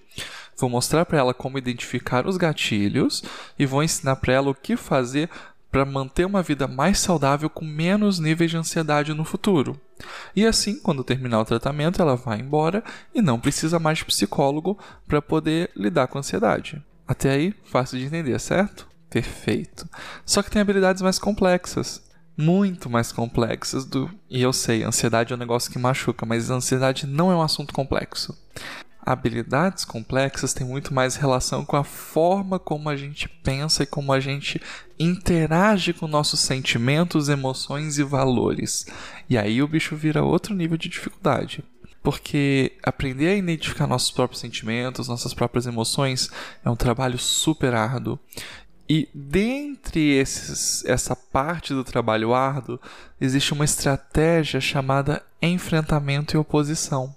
Vou 0.55 0.69
mostrar 0.69 1.03
para 1.05 1.17
ela 1.17 1.33
como 1.33 1.57
identificar 1.57 2.27
os 2.27 2.38
gatilhos 2.38 3.24
e 3.57 3.65
vou 3.65 3.81
ensinar 3.81 4.17
para 4.17 4.33
ela 4.33 4.51
o 4.51 4.55
que 4.55 4.77
fazer 4.77 5.31
para 5.71 5.83
manter 5.83 6.25
uma 6.25 6.43
vida 6.43 6.67
mais 6.67 7.00
saudável 7.00 7.50
com 7.50 7.65
menos 7.65 8.19
níveis 8.19 8.51
de 8.51 8.57
ansiedade 8.57 9.15
no 9.15 9.25
futuro. 9.25 9.81
E 10.36 10.45
assim, 10.45 10.79
quando 10.79 11.03
terminar 11.03 11.39
o 11.39 11.45
tratamento, 11.45 12.01
ela 12.01 12.15
vai 12.15 12.39
embora 12.39 12.83
e 13.15 13.21
não 13.21 13.39
precisa 13.39 13.79
mais 13.79 14.00
de 14.00 14.05
psicólogo 14.05 14.77
para 15.07 15.24
poder 15.24 15.71
lidar 15.75 16.07
com 16.07 16.17
a 16.17 16.21
ansiedade. 16.21 16.83
Até 17.07 17.31
aí, 17.31 17.55
fácil 17.65 17.98
de 17.98 18.05
entender, 18.05 18.39
certo? 18.39 18.88
Perfeito. 19.10 19.89
Só 20.25 20.44
que 20.44 20.51
tem 20.51 20.62
habilidades 20.62 21.01
mais 21.01 21.18
complexas. 21.18 22.01
Muito 22.38 22.89
mais 22.89 23.12
complexas 23.12 23.84
do. 23.84 24.10
E 24.30 24.42
eu 24.42 24.54
sei, 24.54 24.84
ansiedade 24.84 25.34
é 25.34 25.36
um 25.36 25.39
negócio 25.39 25.72
que 25.72 25.78
machuca, 25.80 26.25
mas 26.25 26.50
ansiedade 26.50 27.06
não 27.06 27.32
é 27.32 27.36
um 27.36 27.42
assunto 27.42 27.74
complexo. 27.74 28.38
Habilidades 29.01 29.84
complexas 29.84 30.54
têm 30.54 30.68
muito 30.68 30.94
mais 30.94 31.16
relação 31.16 31.66
com 31.66 31.75
a 31.75 31.84
forma 31.84 32.60
como 32.60 32.89
a 32.89 32.96
gente 32.96 33.28
pensa 33.28 33.84
e 33.84 33.88
como 33.88 34.13
a 34.13 34.20
gente 34.20 34.62
interage 35.00 35.94
com 35.94 36.08
nossos 36.08 36.39
sentimentos, 36.39 37.28
emoções 37.28 37.98
e 37.98 38.04
valores. 38.04 38.86
E 39.30 39.38
aí 39.38 39.63
o 39.63 39.68
bicho 39.68 39.96
vira 39.96 40.24
outro 40.24 40.54
nível 40.54 40.78
de 40.78 40.88
dificuldade. 40.88 41.63
Porque 42.04 42.74
aprender 42.84 43.30
a 43.30 43.36
identificar 43.36 43.88
nossos 43.88 44.12
próprios 44.12 44.39
sentimentos, 44.39 45.08
nossas 45.08 45.34
próprias 45.34 45.66
emoções, 45.66 46.30
é 46.63 46.70
um 46.70 46.75
trabalho 46.75 47.18
super 47.18 47.74
árduo. 47.74 48.20
E 48.89 49.08
dentre 49.13 50.13
esses, 50.13 50.84
essa 50.84 51.15
parte 51.15 51.75
do 51.75 51.84
trabalho 51.84 52.34
árduo, 52.34 52.79
existe 53.22 53.53
uma 53.53 53.63
estratégia 53.63 54.60
chamada 54.60 55.22
enfrentamento 55.39 56.36
e 56.36 56.39
oposição. 56.39 57.15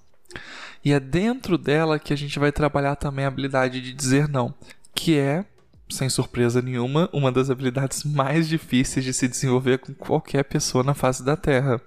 E 0.84 0.92
é 0.92 1.00
dentro 1.00 1.56
dela 1.56 1.98
que 1.98 2.12
a 2.12 2.16
gente 2.16 2.38
vai 2.38 2.52
trabalhar 2.52 2.96
também 2.96 3.24
a 3.24 3.28
habilidade 3.28 3.80
de 3.80 3.94
dizer 3.94 4.28
não, 4.28 4.54
que 4.94 5.16
é, 5.16 5.46
sem 5.88 6.10
surpresa 6.10 6.60
nenhuma, 6.60 7.08
uma 7.10 7.32
das 7.32 7.48
habilidades 7.48 8.04
mais 8.04 8.48
difíceis 8.48 9.04
de 9.04 9.14
se 9.14 9.26
desenvolver 9.26 9.78
com 9.78 9.94
qualquer 9.94 10.42
pessoa 10.44 10.84
na 10.84 10.92
face 10.92 11.22
da 11.24 11.36
Terra. 11.36 11.80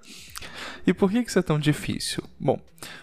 E 0.84 0.92
por 0.92 1.10
que 1.10 1.18
isso 1.18 1.38
é 1.38 1.42
tão 1.42 1.58
difícil? 1.58 2.24
Bom, 2.40 2.60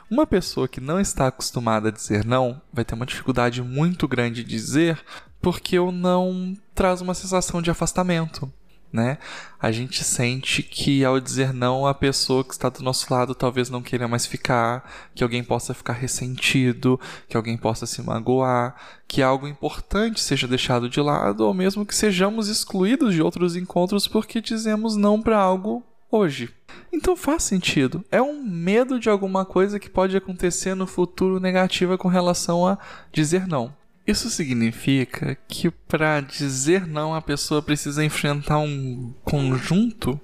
uma 0.10 0.28
pessoa 0.28 0.68
que 0.68 0.82
não 0.82 1.00
está 1.00 1.28
acostumada 1.28 1.90
a 1.90 1.92
dizer 1.92 2.26
não 2.26 2.62
vai 2.72 2.84
ter 2.84 2.96
uma 2.96 3.06
dificuldade 3.06 3.62
muito 3.62 4.08
grande 4.08 4.44
de 4.44 4.50
dizer 4.50 5.04
porque 5.44 5.78
o 5.78 5.92
não 5.92 6.58
traz 6.74 7.02
uma 7.02 7.14
sensação 7.14 7.62
de 7.62 7.70
afastamento. 7.70 8.52
Né? 8.94 9.18
A 9.60 9.72
gente 9.72 10.04
sente 10.04 10.62
que 10.64 11.04
ao 11.04 11.20
dizer 11.20 11.52
não, 11.52 11.86
a 11.86 11.96
pessoa 11.96 12.44
que 12.44 12.54
está 12.54 12.70
do 12.70 12.84
nosso 12.84 13.12
lado 13.12 13.36
talvez 13.36 13.70
não 13.70 13.82
queira 13.82 14.08
mais 14.08 14.26
ficar, 14.26 14.90
que 15.14 15.24
alguém 15.24 15.44
possa 15.44 15.74
ficar 15.74 15.94
ressentido, 15.94 17.00
que 17.28 17.36
alguém 17.36 17.58
possa 17.58 17.86
se 17.86 18.02
magoar, 18.04 18.76
que 19.08 19.22
algo 19.22 19.48
importante 19.48 20.22
seja 20.22 20.48
deixado 20.48 20.88
de 20.88 21.02
lado, 21.02 21.42
ou 21.42 21.54
mesmo 21.54 21.86
que 21.86 21.96
sejamos 21.96 22.48
excluídos 22.48 23.14
de 23.14 23.22
outros 23.22 23.56
encontros 23.56 24.08
porque 24.08 24.40
dizemos 24.40 24.96
não 24.96 25.22
para 25.22 25.40
algo 25.40 25.84
hoje. 26.10 26.54
Então 26.92 27.16
faz 27.18 27.44
sentido. 27.44 28.06
É 28.12 28.22
um 28.22 28.44
medo 28.44 29.00
de 29.00 29.10
alguma 29.10 29.44
coisa 29.44 29.80
que 29.80 29.90
pode 29.90 30.16
acontecer 30.16 30.76
no 30.76 30.88
futuro 30.88 31.40
negativa 31.40 31.98
com 31.98 32.08
relação 32.08 32.66
a 32.66 32.78
dizer 33.12 33.48
não. 33.48 33.74
Isso 34.06 34.30
significa 34.30 35.38
que 35.48 35.72
para 35.72 36.20
dizer 36.20 36.86
não 36.86 37.16
a 37.16 37.22
pessoa 37.22 37.62
precisa 37.62 38.04
enfrentar 38.04 38.60
um 38.60 39.14
conjunto 39.24 40.20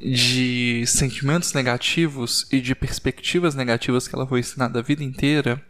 de 0.00 0.84
sentimentos 0.86 1.52
negativos 1.52 2.46
e 2.50 2.60
de 2.60 2.74
perspectivas 2.74 3.54
negativas 3.54 4.08
que 4.08 4.14
ela 4.14 4.26
foi 4.26 4.40
ensinada 4.40 4.78
a 4.78 4.82
vida 4.82 5.04
inteira, 5.04 5.62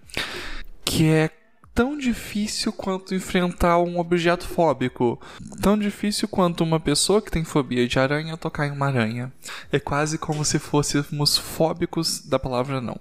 que 0.84 1.06
é 1.06 1.30
tão 1.74 1.96
difícil 1.96 2.72
quanto 2.72 3.14
enfrentar 3.14 3.78
um 3.78 3.98
objeto 3.98 4.46
fóbico, 4.46 5.20
tão 5.62 5.78
difícil 5.78 6.28
quanto 6.28 6.62
uma 6.62 6.78
pessoa 6.78 7.22
que 7.22 7.30
tem 7.30 7.44
fobia 7.44 7.86
de 7.86 7.98
aranha 7.98 8.36
tocar 8.36 8.66
em 8.66 8.72
uma 8.72 8.86
aranha. 8.86 9.32
É 9.72 9.78
quase 9.78 10.18
como 10.18 10.44
se 10.44 10.58
fôssemos 10.58 11.36
fóbicos 11.36 12.20
da 12.20 12.38
palavra 12.38 12.80
não. 12.80 12.98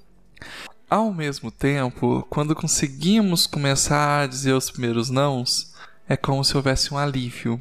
Ao 0.90 1.14
mesmo 1.14 1.52
tempo, 1.52 2.26
quando 2.30 2.56
conseguimos 2.56 3.46
começar 3.46 4.22
a 4.22 4.28
dizer 4.28 4.54
os 4.54 4.72
primeiros 4.72 5.10
nãos, 5.10 5.74
é 6.08 6.16
como 6.16 6.46
se 6.46 6.56
houvesse 6.56 6.94
um 6.94 6.98
alívio. 6.98 7.60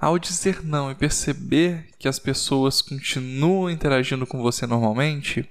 Ao 0.00 0.18
dizer 0.18 0.64
não 0.64 0.90
e 0.90 0.94
perceber 0.96 1.86
que 2.00 2.08
as 2.08 2.18
pessoas 2.18 2.82
continuam 2.82 3.70
interagindo 3.70 4.26
com 4.26 4.42
você 4.42 4.66
normalmente, 4.66 5.48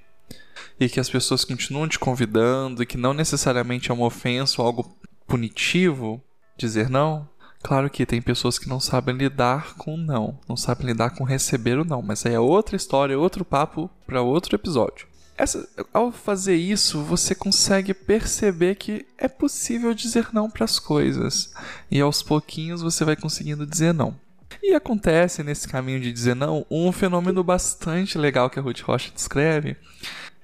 e 0.77 0.89
que 0.89 0.99
as 0.99 1.09
pessoas 1.09 1.45
continuam 1.45 1.87
te 1.87 1.97
convidando, 1.97 2.83
e 2.83 2.85
que 2.85 2.97
não 2.97 3.13
necessariamente 3.13 3.89
é 3.89 3.93
uma 3.93 4.05
ofensa 4.05 4.61
ou 4.61 4.67
algo 4.67 4.97
punitivo 5.25 6.21
dizer 6.57 6.89
não, 6.89 7.29
Claro 7.63 7.89
que 7.89 8.05
tem 8.05 8.21
pessoas 8.21 8.59
que 8.59 8.69
não 8.69 8.79
sabem 8.79 9.15
lidar 9.15 9.73
com 9.75 9.97
não, 9.97 10.39
não 10.47 10.55
sabem 10.55 10.87
lidar 10.87 11.09
com 11.09 11.23
receber 11.23 11.79
o 11.79 11.83
não, 11.83 12.01
mas 12.01 12.25
aí 12.25 12.33
é 12.33 12.39
outra 12.39 12.75
história, 12.75 13.17
outro 13.17 13.43
papo 13.43 13.89
para 14.05 14.21
outro 14.21 14.55
episódio. 14.55 15.07
Essa, 15.37 15.69
ao 15.93 16.11
fazer 16.11 16.55
isso, 16.55 17.03
você 17.03 17.35
consegue 17.35 17.93
perceber 17.93 18.75
que 18.75 19.05
é 19.17 19.27
possível 19.27 19.93
dizer 19.93 20.29
não 20.33 20.49
para 20.49 20.65
as 20.65 20.79
coisas. 20.79 21.53
E 21.91 22.01
aos 22.01 22.23
pouquinhos 22.23 22.81
você 22.81 23.05
vai 23.05 23.15
conseguindo 23.15 23.65
dizer 23.65 23.93
não. 23.93 24.19
E 24.63 24.73
acontece 24.73 25.43
nesse 25.43 25.67
caminho 25.67 25.99
de 25.99 26.11
dizer 26.11 26.35
não 26.35 26.65
um 26.71 26.91
fenômeno 26.91 27.43
bastante 27.43 28.17
legal 28.17 28.49
que 28.49 28.57
a 28.57 28.61
Ruth 28.61 28.81
Rocha 28.81 29.11
descreve, 29.13 29.77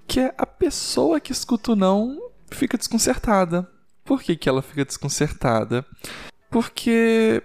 que 0.07 0.19
é 0.19 0.33
a 0.37 0.45
pessoa 0.45 1.19
que 1.19 1.31
escuta 1.31 1.71
o 1.71 1.75
não 1.75 2.31
fica 2.51 2.77
desconcertada. 2.77 3.67
Por 4.05 4.21
que, 4.21 4.35
que 4.35 4.47
ela 4.47 4.61
fica 4.61 4.85
desconcertada? 4.85 5.83
Porque 6.51 7.41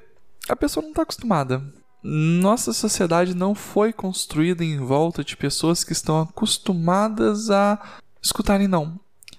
a 0.49 0.55
pessoa 0.55 0.83
não 0.83 0.91
está 0.91 1.03
acostumada. 1.03 1.63
Nossa 2.03 2.73
sociedade 2.73 3.35
não 3.35 3.55
foi 3.55 3.93
construída 3.93 4.65
em 4.65 4.79
volta 4.79 5.25
de 5.25 5.37
pessoas 5.37 5.83
que 5.83 5.93
estão 5.93 6.21
acostumadas 6.21 7.51
a 7.51 7.99
escutarem 8.23 8.69
não. 8.69 8.99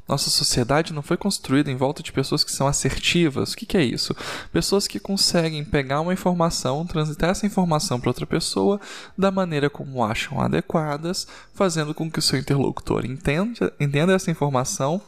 Nossa 0.10 0.32
sociedade 0.32 0.92
não 0.92 1.04
foi 1.04 1.18
construída 1.18 1.70
em 1.70 1.76
volta 1.76 2.02
de 2.02 2.12
pessoas 2.12 2.44
que 2.44 2.52
são 2.52 2.66
assertivas. 2.66 3.54
O 3.54 3.56
que, 3.56 3.68
que 3.68 3.78
é 3.78 3.84
isso? 3.84 4.16
Pessoas 4.52 4.88
que 4.88 5.00
conseguem 5.00 5.64
pegar 5.64 6.02
uma 6.02 6.12
informação, 6.12 6.84
transitar 6.84 7.30
essa 7.30 7.46
informação 7.46 8.00
para 8.00 8.10
outra 8.10 8.26
pessoa 8.26 8.82
da 9.16 9.30
maneira 9.30 9.70
como 9.70 10.04
acham 10.04 10.42
adequadas, 10.42 11.28
fazendo 11.54 11.94
com 11.94 12.10
que 12.10 12.18
o 12.18 12.24
seu 12.24 12.40
interlocutor 12.40 13.06
entenda, 13.06 13.72
entenda 13.80 14.14
essa 14.14 14.32
informação 14.32 15.00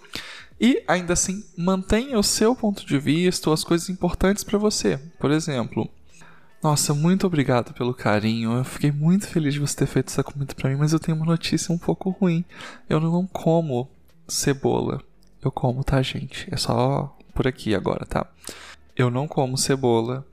e 0.59 0.83
ainda 0.87 1.13
assim 1.13 1.43
mantenha 1.57 2.19
o 2.19 2.23
seu 2.23 2.55
ponto 2.55 2.85
de 2.85 2.99
vista 2.99 3.49
ou 3.49 3.55
as 3.55 3.63
coisas 3.63 3.89
importantes 3.89 4.43
para 4.43 4.59
você. 4.59 4.99
Por 5.19 5.31
exemplo, 5.31 5.89
nossa, 6.63 6.93
muito 6.93 7.25
obrigado 7.25 7.73
pelo 7.73 7.93
carinho. 7.93 8.53
Eu 8.53 8.63
fiquei 8.63 8.91
muito 8.91 9.27
feliz 9.27 9.53
de 9.53 9.59
você 9.59 9.75
ter 9.77 9.87
feito 9.87 10.09
essa 10.09 10.23
comida 10.23 10.53
para 10.53 10.69
mim, 10.69 10.75
mas 10.75 10.93
eu 10.93 10.99
tenho 10.99 11.17
uma 11.17 11.25
notícia 11.25 11.73
um 11.73 11.77
pouco 11.77 12.11
ruim. 12.11 12.45
Eu 12.87 12.99
não 12.99 13.25
como 13.25 13.89
cebola. 14.27 15.01
Eu 15.41 15.51
como, 15.51 15.83
tá, 15.83 16.01
gente? 16.03 16.47
É 16.51 16.57
só 16.57 17.17
por 17.33 17.47
aqui 17.47 17.73
agora, 17.73 18.05
tá? 18.05 18.27
Eu 18.95 19.09
não 19.09 19.27
como 19.27 19.57
cebola. 19.57 20.25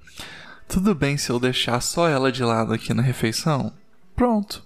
Tudo 0.68 0.94
bem 0.94 1.16
se 1.16 1.30
eu 1.30 1.40
deixar 1.40 1.80
só 1.80 2.06
ela 2.08 2.30
de 2.30 2.44
lado 2.44 2.74
aqui 2.74 2.92
na 2.92 3.02
refeição? 3.02 3.72
Pronto. 4.14 4.62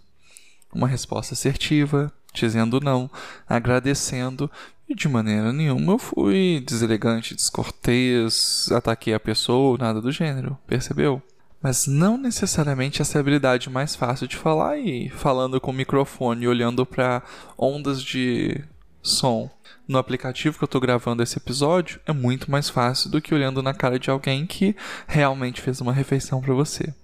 Uma 0.75 0.89
resposta 0.89 1.35
assertiva, 1.35 2.13
dizendo 2.35 2.81
não, 2.81 3.09
agradecendo, 3.49 4.51
e 4.89 4.97
de 4.97 5.09
maneira 5.09 5.53
nenhuma 5.53 5.93
eu 5.93 5.99
fui 5.99 6.61
deselegante, 6.67 7.37
descortês, 7.37 8.69
ataquei 8.73 9.15
a 9.15 9.21
pessoa, 9.21 9.79
nada 9.79 10.01
do 10.01 10.11
gênero, 10.11 10.59
percebeu? 10.67 11.23
Mas 11.63 11.87
não 11.87 12.19
necessariamente 12.19 13.01
essa 13.01 13.17
é 13.17 13.19
a 13.19 13.21
habilidade 13.21 13.71
mais 13.71 13.95
fácil 13.95 14.27
de 14.27 14.37
falar 14.37 14.79
e 14.79 15.09
falando 15.11 15.61
com 15.61 15.71
o 15.71 15.75
microfone, 15.75 16.49
olhando 16.49 16.85
para 16.85 17.23
ondas 17.57 18.03
de 18.03 18.63
som 19.01 19.51
no 19.87 19.99
aplicativo 19.99 20.57
que 20.57 20.65
eu 20.65 20.67
estou 20.67 20.81
gravando 20.81 21.23
esse 21.23 21.37
episódio 21.37 22.01
é 22.07 22.13
muito 22.13 22.51
mais 22.51 22.71
fácil 22.71 23.11
do 23.11 23.21
que 23.21 23.35
olhando 23.35 23.63
na 23.63 23.75
cara 23.75 23.99
de 23.99 24.11
alguém 24.11 24.47
que 24.47 24.77
realmente 25.07 25.61
fez 25.61 25.81
uma 25.81 25.93
refeição 25.93 26.41
para 26.41 26.55
você. 26.55 26.95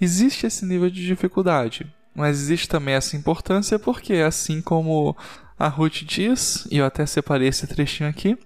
Existe 0.00 0.46
esse 0.46 0.64
nível 0.66 0.90
de 0.90 1.04
dificuldade, 1.04 1.90
mas 2.14 2.38
existe 2.38 2.68
também 2.68 2.94
essa 2.94 3.16
importância 3.16 3.78
porque, 3.78 4.14
assim 4.14 4.60
como 4.60 5.16
a 5.58 5.68
Ruth 5.68 6.02
diz, 6.04 6.66
e 6.70 6.78
eu 6.78 6.84
até 6.84 7.06
separei 7.06 7.48
esse 7.48 7.66
trechinho 7.66 8.08
aqui, 8.08 8.38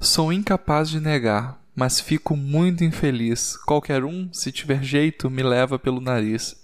sou 0.00 0.32
incapaz 0.32 0.90
de 0.90 1.00
negar 1.00 1.58
mas 1.78 2.00
fico 2.00 2.36
muito 2.36 2.82
infeliz. 2.82 3.56
Qualquer 3.56 4.02
um, 4.02 4.28
se 4.32 4.50
tiver 4.50 4.82
jeito, 4.82 5.30
me 5.30 5.44
leva 5.44 5.78
pelo 5.78 6.00
nariz. 6.00 6.56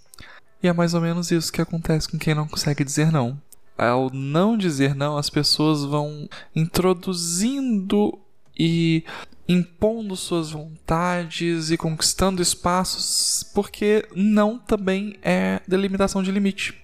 E 0.61 0.66
é 0.66 0.73
mais 0.73 0.92
ou 0.92 1.00
menos 1.00 1.30
isso 1.30 1.52
que 1.52 1.62
acontece 1.62 2.09
com 2.09 2.18
quem 2.18 2.35
não 2.35 2.49
consegue 2.49 2.83
dizer 2.83 3.12
não. 3.12 3.40
Ao 3.78 4.11
não 4.12 4.59
dizer 4.59 4.92
não, 4.92 5.16
as 5.16 5.30
pessoas 5.30 5.85
vão 5.85 6.28
introduzindo 6.54 8.18
e 8.59 9.04
impondo 9.49 10.16
suas 10.16 10.50
vontades 10.50 11.71
e 11.71 11.76
conquistando 11.76 12.42
espaços, 12.42 13.49
porque 13.54 14.09
não 14.16 14.59
também 14.59 15.16
é 15.23 15.61
delimitação 15.68 16.25
de 16.25 16.33
limite. 16.33 16.75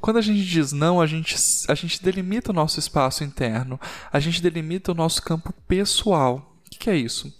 Quando 0.00 0.16
a 0.16 0.22
gente 0.22 0.42
diz 0.42 0.72
não, 0.72 0.98
a 0.98 1.06
gente, 1.06 1.36
a 1.68 1.74
gente 1.74 2.02
delimita 2.02 2.52
o 2.52 2.54
nosso 2.54 2.78
espaço 2.78 3.22
interno, 3.22 3.78
a 4.10 4.18
gente 4.18 4.40
delimita 4.40 4.92
o 4.92 4.94
nosso 4.94 5.20
campo 5.22 5.52
pessoal 5.68 6.53
que, 6.74 6.78
que 6.78 6.90
é 6.90 6.96
isso? 6.96 7.32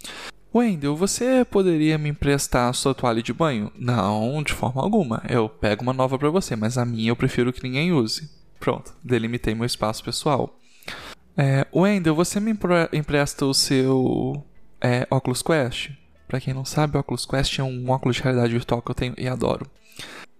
Wendel, 0.54 0.94
você 0.94 1.44
poderia 1.44 1.98
me 1.98 2.10
emprestar 2.10 2.70
a 2.70 2.72
sua 2.72 2.94
toalha 2.94 3.22
de 3.22 3.32
banho? 3.32 3.72
Não, 3.76 4.40
de 4.42 4.52
forma 4.52 4.80
alguma. 4.80 5.22
Eu 5.28 5.48
pego 5.48 5.82
uma 5.82 5.92
nova 5.92 6.16
para 6.16 6.30
você, 6.30 6.54
mas 6.54 6.78
a 6.78 6.84
minha 6.84 7.10
eu 7.10 7.16
prefiro 7.16 7.52
que 7.52 7.62
ninguém 7.62 7.92
use. 7.92 8.30
Pronto, 8.60 8.94
delimitei 9.02 9.54
meu 9.54 9.66
espaço 9.66 10.04
pessoal. 10.04 10.56
É, 11.36 11.66
Wendel, 11.74 12.14
você 12.14 12.38
me 12.38 12.56
empresta 12.92 13.44
o 13.44 13.52
seu 13.52 14.44
é, 14.80 15.06
Oculus 15.10 15.42
Quest? 15.42 15.90
Pra 16.28 16.40
quem 16.40 16.54
não 16.54 16.64
sabe, 16.64 16.96
Oculus 16.96 17.26
Quest 17.26 17.58
é 17.58 17.62
um 17.62 17.90
óculos 17.90 18.16
de 18.16 18.22
realidade 18.22 18.52
virtual 18.52 18.80
que 18.80 18.90
eu 18.90 18.94
tenho 18.94 19.14
e 19.18 19.26
adoro. 19.26 19.68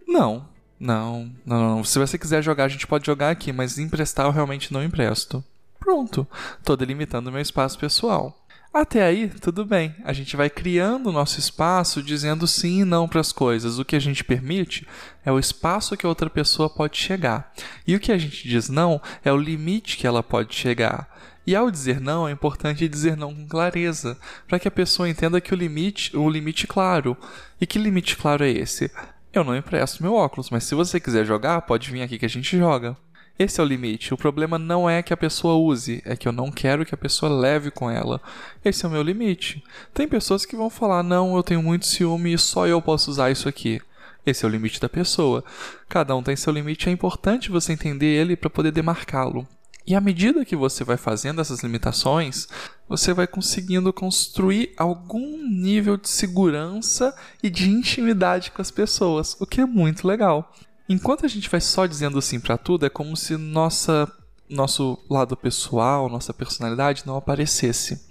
Não, 0.07 0.49
não, 0.79 1.33
não, 1.45 1.77
não. 1.77 1.85
Se 1.85 1.99
você 1.99 2.17
quiser 2.17 2.41
jogar, 2.41 2.65
a 2.65 2.69
gente 2.69 2.87
pode 2.87 3.05
jogar 3.05 3.31
aqui, 3.31 3.53
mas 3.53 3.79
emprestar 3.79 4.27
eu 4.27 4.33
realmente 4.33 4.73
não 4.73 4.83
empresto. 4.85 5.43
Pronto, 5.81 6.27
tô 6.63 6.77
delimitando 6.77 7.33
meu 7.33 7.43
espaço 7.43 7.79
pessoal. 7.79 8.44
Até 8.75 9.05
aí, 9.05 9.29
tudo 9.29 9.65
bem. 9.65 9.95
A 10.05 10.13
gente 10.13 10.37
vai 10.37 10.51
criando 10.51 11.09
o 11.09 11.13
nosso 11.13 11.39
espaço 11.39 12.03
dizendo 12.03 12.45
sim 12.45 12.81
e 12.81 12.85
não 12.85 13.07
para 13.07 13.21
as 13.21 13.31
coisas. 13.31 13.79
O 13.79 13.85
que 13.85 13.95
a 13.95 14.01
gente 14.01 14.25
permite 14.25 14.85
é 15.25 15.31
o 15.31 15.39
espaço 15.39 15.97
que 15.97 16.05
a 16.05 16.09
outra 16.09 16.29
pessoa 16.29 16.69
pode 16.69 16.97
chegar. 16.97 17.55
E 17.87 17.95
o 17.95 18.01
que 18.01 18.11
a 18.11 18.19
gente 18.19 18.49
diz 18.49 18.69
não 18.69 19.01
é 19.25 19.33
o 19.33 19.37
limite 19.37 19.97
que 19.97 20.09
ela 20.09 20.25
pode 20.25 20.57
chegar. 20.57 21.09
E 21.47 21.55
ao 21.55 21.71
dizer 21.71 22.01
não, 22.01 22.27
é 22.27 22.33
importante 22.33 22.89
dizer 22.89 23.17
não 23.17 23.33
com 23.33 23.47
clareza, 23.47 24.19
para 24.49 24.59
que 24.59 24.67
a 24.67 24.73
pessoa 24.73 25.09
entenda 25.09 25.41
que 25.41 25.55
o 25.55 25.57
limite, 25.57 26.17
o 26.17 26.29
limite 26.29 26.67
claro. 26.67 27.17
E 27.61 27.69
que 27.69 27.79
limite 27.79 28.17
claro 28.17 28.43
é 28.43 28.51
esse? 28.51 28.91
Eu 29.33 29.45
não 29.45 29.57
empresto 29.57 30.03
meu 30.03 30.15
óculos, 30.15 30.51
mas 30.51 30.65
se 30.65 30.75
você 30.75 30.99
quiser 30.99 31.25
jogar, 31.25 31.63
pode 31.63 31.93
vir 31.93 32.03
aqui 32.03 32.19
que 32.19 32.27
a 32.27 32.29
gente 32.29 32.59
joga. 32.59 32.97
Esse 33.37 33.61
é 33.61 33.65
o 33.65 33.67
limite. 33.67 34.15
O 34.15 34.17
problema 34.17 34.59
não 34.59 34.89
é 34.89 35.03
que 35.03 35.13
a 35.13 35.17
pessoa 35.17 35.57
use, 35.57 36.01
é 36.05 36.17
que 36.17 36.29
eu 36.29 36.33
não 36.33 36.53
quero 36.53 36.87
que 36.87 36.95
a 36.95 36.99
pessoa 36.99 37.33
leve 37.33 37.71
com 37.71 37.91
ela. 37.91 38.21
Esse 38.65 38.85
é 38.85 38.89
o 38.89 38.91
meu 38.91 39.03
limite. 39.03 39.63
Tem 39.93 40.07
pessoas 40.07 40.47
que 40.47 40.55
vão 40.55 40.71
falar: 40.71 41.03
não, 41.03 41.35
eu 41.37 41.43
tenho 41.43 41.63
muito 41.63 41.87
ciúme 41.87 42.33
e 42.33 42.39
só 42.39 42.67
eu 42.67 42.81
posso 42.81 43.11
usar 43.11 43.31
isso 43.31 43.49
aqui. 43.49 43.81
Esse 44.25 44.45
é 44.45 44.49
o 44.49 44.51
limite 44.51 44.81
da 44.81 44.89
pessoa. 44.89 45.45
Cada 45.89 46.15
um 46.17 46.23
tem 46.23 46.37
seu 46.37 46.53
limite, 46.53 46.89
é 46.89 46.93
importante 46.93 47.51
você 47.51 47.73
entender 47.73 48.07
ele 48.07 48.37
para 48.37 48.49
poder 48.49 48.71
demarcá-lo. 48.71 49.47
E 49.87 49.95
à 49.95 50.01
medida 50.01 50.47
que 50.47 50.57
você 50.57 50.83
vai 50.83 50.97
fazendo 50.97 51.43
essas 51.43 51.63
limitações, 51.63 52.49
você 52.89 53.13
vai 53.13 53.27
conseguindo 53.27 53.93
construir 53.93 54.73
algum 54.79 55.47
nível 55.47 55.99
de 55.99 56.09
segurança 56.09 57.15
e 57.43 57.51
de 57.51 57.69
intimidade 57.69 58.51
com 58.51 58.63
as 58.63 58.71
pessoas, 58.71 59.37
o 59.39 59.47
que 59.47 59.61
é 59.61 59.67
muito 59.67 60.09
legal. 60.09 60.55
Enquanto 60.89 61.25
a 61.25 61.29
gente 61.29 61.49
vai 61.49 61.61
só 61.61 61.87
dizendo 61.87 62.21
sim 62.21 62.39
para 62.39 62.59
tudo, 62.59 62.85
é 62.85 62.91
como 62.91 63.17
se 63.17 63.37
nossa 63.37 64.11
nosso 64.49 64.99
lado 65.09 65.37
pessoal, 65.37 66.09
nossa 66.09 66.33
personalidade 66.33 67.05
não 67.07 67.17
aparecesse. 67.17 68.07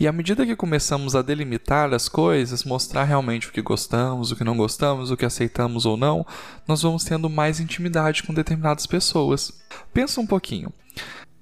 E 0.00 0.08
à 0.08 0.12
medida 0.12 0.46
que 0.46 0.56
começamos 0.56 1.14
a 1.14 1.22
delimitar 1.22 1.92
as 1.92 2.08
coisas, 2.08 2.64
mostrar 2.64 3.04
realmente 3.04 3.48
o 3.48 3.52
que 3.52 3.62
gostamos, 3.62 4.32
o 4.32 4.36
que 4.36 4.42
não 4.42 4.56
gostamos, 4.56 5.10
o 5.10 5.16
que 5.16 5.24
aceitamos 5.24 5.86
ou 5.86 5.96
não, 5.96 6.26
nós 6.66 6.82
vamos 6.82 7.04
tendo 7.04 7.28
mais 7.30 7.60
intimidade 7.60 8.22
com 8.22 8.34
determinadas 8.34 8.86
pessoas. 8.86 9.52
Pensa 9.92 10.20
um 10.20 10.26
pouquinho. 10.26 10.72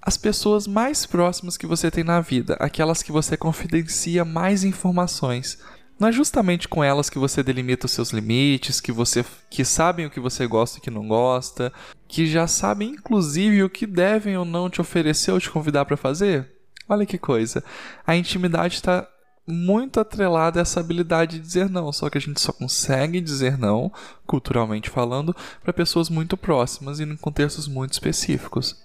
As 0.01 0.17
pessoas 0.17 0.67
mais 0.67 1.07
próximas 1.07 1.57
que 1.57 1.67
você 1.67 1.91
tem 1.91 2.03
na 2.03 2.21
vida, 2.21 2.57
aquelas 2.59 3.03
que 3.03 3.13
você 3.13 3.37
confidencia 3.37 4.25
mais 4.25 4.65
informações, 4.65 5.59
não 5.99 6.09
é 6.09 6.13
justamente 6.13 6.69
com 6.69 6.83
elas 6.83 7.09
que 7.09 7.19
você 7.19 7.43
delimita 7.43 7.87
os 7.87 7.93
seus 7.93 8.11
limites, 8.11 8.81
que 8.81 8.91
você 8.91 9.25
que 9.49 9.65
sabem 9.65 10.07
o 10.07 10.11
que 10.11 10.21
você 10.21 10.47
gosta 10.47 10.79
e 10.79 10.81
o 10.81 10.83
que 10.83 10.91
não 10.91 11.07
gosta, 11.07 11.73
que 12.09 12.27
já 12.27 12.47
sabem 12.47 12.91
inclusive 12.91 13.63
o 13.63 13.71
que 13.71 13.87
devem 13.87 14.37
ou 14.37 14.45
não 14.45 14.69
te 14.69 14.81
oferecer 14.81 15.31
ou 15.31 15.41
te 15.41 15.51
convidar 15.51 15.85
para 15.85 15.97
fazer? 15.97 16.51
Olha 16.89 17.07
que 17.07 17.19
coisa. 17.19 17.63
A 18.07 18.17
intimidade 18.17 18.75
está 18.75 19.09
muito 19.47 19.99
atrelada 19.99 20.61
a 20.61 20.63
essa 20.63 20.81
habilidade 20.81 21.39
de 21.39 21.45
dizer 21.45 21.69
não, 21.69 21.93
só 21.93 22.09
que 22.09 22.19
a 22.19 22.21
gente 22.21 22.41
só 22.41 22.53
consegue 22.53 23.21
dizer 23.21 23.59
não, 23.59 23.93
culturalmente 24.27 24.89
falando, 24.89 25.35
para 25.63 25.73
pessoas 25.73 26.09
muito 26.09 26.37
próximas 26.37 27.01
e 27.01 27.05
em 27.05 27.17
contextos 27.17 27.67
muito 27.67 27.93
específicos. 27.93 28.77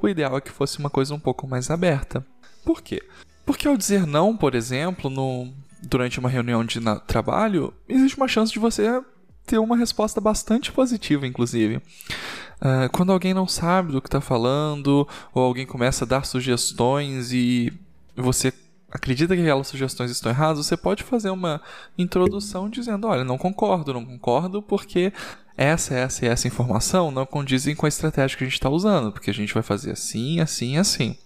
O 0.00 0.08
ideal 0.08 0.36
é 0.36 0.40
que 0.40 0.50
fosse 0.50 0.78
uma 0.78 0.90
coisa 0.90 1.14
um 1.14 1.18
pouco 1.18 1.46
mais 1.46 1.70
aberta. 1.70 2.24
Por 2.64 2.80
quê? 2.80 3.02
Porque 3.44 3.68
ao 3.68 3.76
dizer 3.76 4.06
não, 4.06 4.36
por 4.36 4.54
exemplo, 4.54 5.10
no, 5.10 5.52
durante 5.86 6.18
uma 6.18 6.28
reunião 6.28 6.64
de 6.64 6.80
trabalho, 7.06 7.72
existe 7.88 8.16
uma 8.16 8.28
chance 8.28 8.52
de 8.52 8.58
você 8.58 9.02
ter 9.46 9.58
uma 9.58 9.76
resposta 9.76 10.20
bastante 10.20 10.72
positiva, 10.72 11.26
inclusive. 11.26 11.76
Uh, 11.76 12.88
quando 12.92 13.12
alguém 13.12 13.34
não 13.34 13.46
sabe 13.46 13.92
do 13.92 14.00
que 14.00 14.08
está 14.08 14.20
falando, 14.20 15.06
ou 15.34 15.42
alguém 15.42 15.66
começa 15.66 16.04
a 16.04 16.08
dar 16.08 16.24
sugestões 16.24 17.32
e 17.32 17.72
você 18.16 18.52
acredita 18.90 19.34
que 19.34 19.42
aquelas 19.42 19.66
sugestões 19.66 20.10
estão 20.10 20.30
erradas, 20.30 20.64
você 20.64 20.76
pode 20.76 21.02
fazer 21.02 21.30
uma 21.30 21.60
introdução 21.98 22.70
dizendo: 22.70 23.06
olha, 23.06 23.24
não 23.24 23.36
concordo, 23.36 23.92
não 23.92 24.04
concordo 24.04 24.62
porque 24.62 25.12
essa, 25.56 25.94
essa 25.94 26.24
e 26.24 26.28
essa 26.28 26.48
informação 26.48 27.10
não 27.10 27.26
condizem 27.26 27.74
com 27.74 27.86
a 27.86 27.88
estratégia 27.88 28.38
que 28.38 28.44
a 28.44 28.46
gente 28.46 28.54
está 28.54 28.70
usando, 28.70 29.12
porque 29.12 29.30
a 29.30 29.34
gente 29.34 29.52
vai 29.52 29.62
fazer 29.62 29.92
assim, 29.92 30.40
assim, 30.40 30.78
assim. 30.78 31.16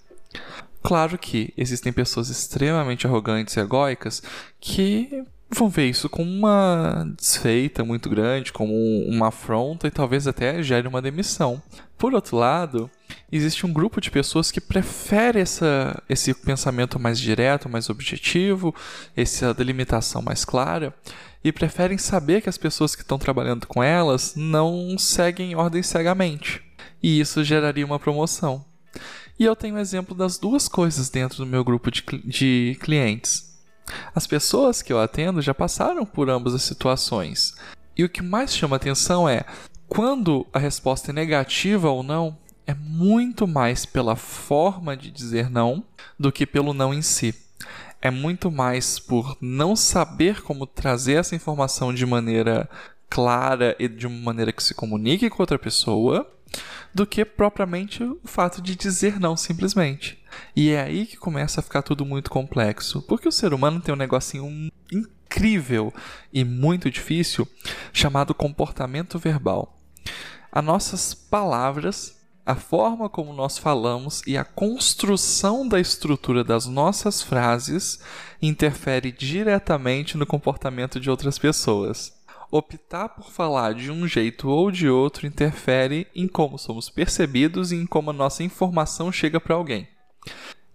Claro 0.83 1.19
que 1.19 1.53
existem 1.57 1.93
pessoas 1.93 2.29
extremamente 2.29 3.07
arrogantes 3.07 3.57
e 3.57 3.61
egóicas 3.61 4.23
que 4.61 5.25
vão 5.51 5.69
ver 5.69 5.87
isso 5.87 6.09
como 6.09 6.31
uma 6.31 7.05
desfeita 7.17 7.85
muito 7.85 8.09
grande, 8.11 8.53
como 8.53 8.75
uma 9.07 9.29
afronta 9.29 9.87
e 9.87 9.91
talvez 9.91 10.27
até 10.27 10.63
gere 10.63 10.87
uma 10.87 11.03
demissão. 11.03 11.63
Por 11.97 12.15
outro 12.15 12.37
lado, 12.37 12.91
existe 13.33 13.67
um 13.67 13.73
grupo 13.73 14.01
de 14.01 14.11
pessoas 14.11 14.51
que 14.51 14.61
prefere 14.61 15.41
essa, 15.41 16.01
esse 16.09 16.35
pensamento 16.35 16.99
mais 16.99 17.19
direto, 17.19 17.69
mais 17.69 17.89
objetivo, 17.91 18.75
essa 19.17 19.55
delimitação 19.55 20.23
mais 20.23 20.45
clara, 20.45 20.95
e 21.43 21.51
preferem 21.51 21.99
saber 21.99 22.43
que 22.43 22.49
as 22.49 22.59
pessoas 22.59 22.95
que 22.95 23.03
estão 23.03 23.19
trabalhando 23.19 23.67
com 23.67 23.83
elas 23.83 24.35
não 24.37 24.97
seguem 24.99 25.57
ordens 25.57 25.87
cegamente. 25.87 26.63
E 27.03 27.21
isso 27.21 27.43
geraria 27.43 27.87
uma 27.87 27.99
promoção. 27.99 28.65
E 29.39 29.45
eu 29.45 29.55
tenho 29.55 29.79
exemplo 29.79 30.17
das 30.17 30.37
duas 30.37 30.67
coisas 30.67 31.09
dentro 31.09 31.39
do 31.39 31.47
meu 31.47 31.63
grupo 31.63 31.91
de, 31.91 32.03
de 32.25 32.77
clientes. 32.81 33.57
As 34.15 34.27
pessoas 34.27 34.83
que 34.83 34.93
eu 34.93 35.01
atendo 35.01 35.41
já 35.41 35.55
passaram 35.55 36.05
por 36.05 36.29
ambas 36.29 36.55
as 36.55 36.63
situações. 36.63 37.55
E 37.97 38.03
o 38.03 38.09
que 38.09 38.21
mais 38.21 38.55
chama 38.55 38.77
atenção 38.77 39.29
é 39.29 39.45
quando 39.87 40.45
a 40.53 40.59
resposta 40.59 41.11
é 41.11 41.15
negativa 41.15 41.89
ou 41.89 42.03
não, 42.03 42.37
é 42.67 42.75
muito 42.75 43.47
mais 43.47 43.87
pela 43.87 44.17
forma 44.17 44.97
de 44.97 45.11
dizer 45.11 45.49
não 45.49 45.85
do 46.19 46.33
que 46.33 46.45
pelo 46.45 46.75
não 46.75 46.93
em 46.93 47.01
si. 47.01 47.35
É 48.03 48.11
muito 48.11 48.51
mais 48.51 48.99
por 48.99 49.37
não 49.41 49.75
saber 49.75 50.43
como 50.43 50.67
trazer 50.67 51.15
essa 51.15 51.35
informação 51.35 51.95
de 51.95 52.05
maneira 52.05 52.69
clara 53.09 53.75
e 53.79 53.89
de 53.89 54.07
uma 54.07 54.21
maneira 54.21 54.53
que 54.53 54.63
se 54.63 54.75
comunique 54.75 55.31
com 55.31 55.43
outra 55.43 55.59
pessoa 55.59 56.29
do 56.95 57.07
que 57.07 57.25
propriamente 57.25 58.03
o 58.03 58.21
fato 58.25 58.61
de 58.61 58.75
dizer 58.75 59.21
não 59.21 59.37
simplesmente. 59.37 60.23
E 60.55 60.71
é 60.71 60.83
aí 60.83 61.07
que 61.07 61.17
começa 61.17 61.61
a 61.61 61.63
ficar 61.63 61.83
tudo 61.83 62.05
muito 62.05 62.31
complexo, 62.31 63.03
porque 63.03 63.29
o 63.29 63.33
ser 63.33 63.53
humano 63.53 63.81
tem 63.81 63.95
um 63.95 63.99
negocinho 63.99 64.71
incrível 64.93 65.93
e 66.33 66.45
muito 66.45 66.91
difícil 66.91 67.47
chamado 67.93 68.35
comportamento 68.35 69.19
verbal. 69.19 69.79
As 70.51 70.65
nossas 70.65 71.15
palavras, 71.15 72.19
a 72.45 72.55
forma 72.55 73.09
como 73.09 73.33
nós 73.33 73.59
falamos 73.59 74.23
e 74.27 74.37
a 74.37 74.45
construção 74.45 75.69
da 75.69 75.79
estrutura 75.79 76.43
das 76.43 76.67
nossas 76.67 77.23
frases 77.23 78.01
interfere 78.41 79.13
diretamente 79.13 80.17
no 80.17 80.27
comportamento 80.27 80.99
de 80.99 81.11
outras 81.11 81.39
pessoas 81.39 82.18
optar 82.51 83.11
por 83.11 83.31
falar 83.31 83.75
de 83.75 83.91
um 83.91 84.07
jeito 84.07 84.49
ou 84.49 84.71
de 84.71 84.89
outro 84.89 85.27
interfere 85.27 86.07
em 86.15 86.27
como 86.27 86.59
somos 86.59 86.89
percebidos 86.89 87.73
e 87.73 87.77
em 87.77 87.87
como 87.87 88.11
a 88.11 88.15
nossa 88.15 88.43
informação 88.43 89.13
chega 89.13 89.41
para 89.41 89.55
alguém. 89.55 89.89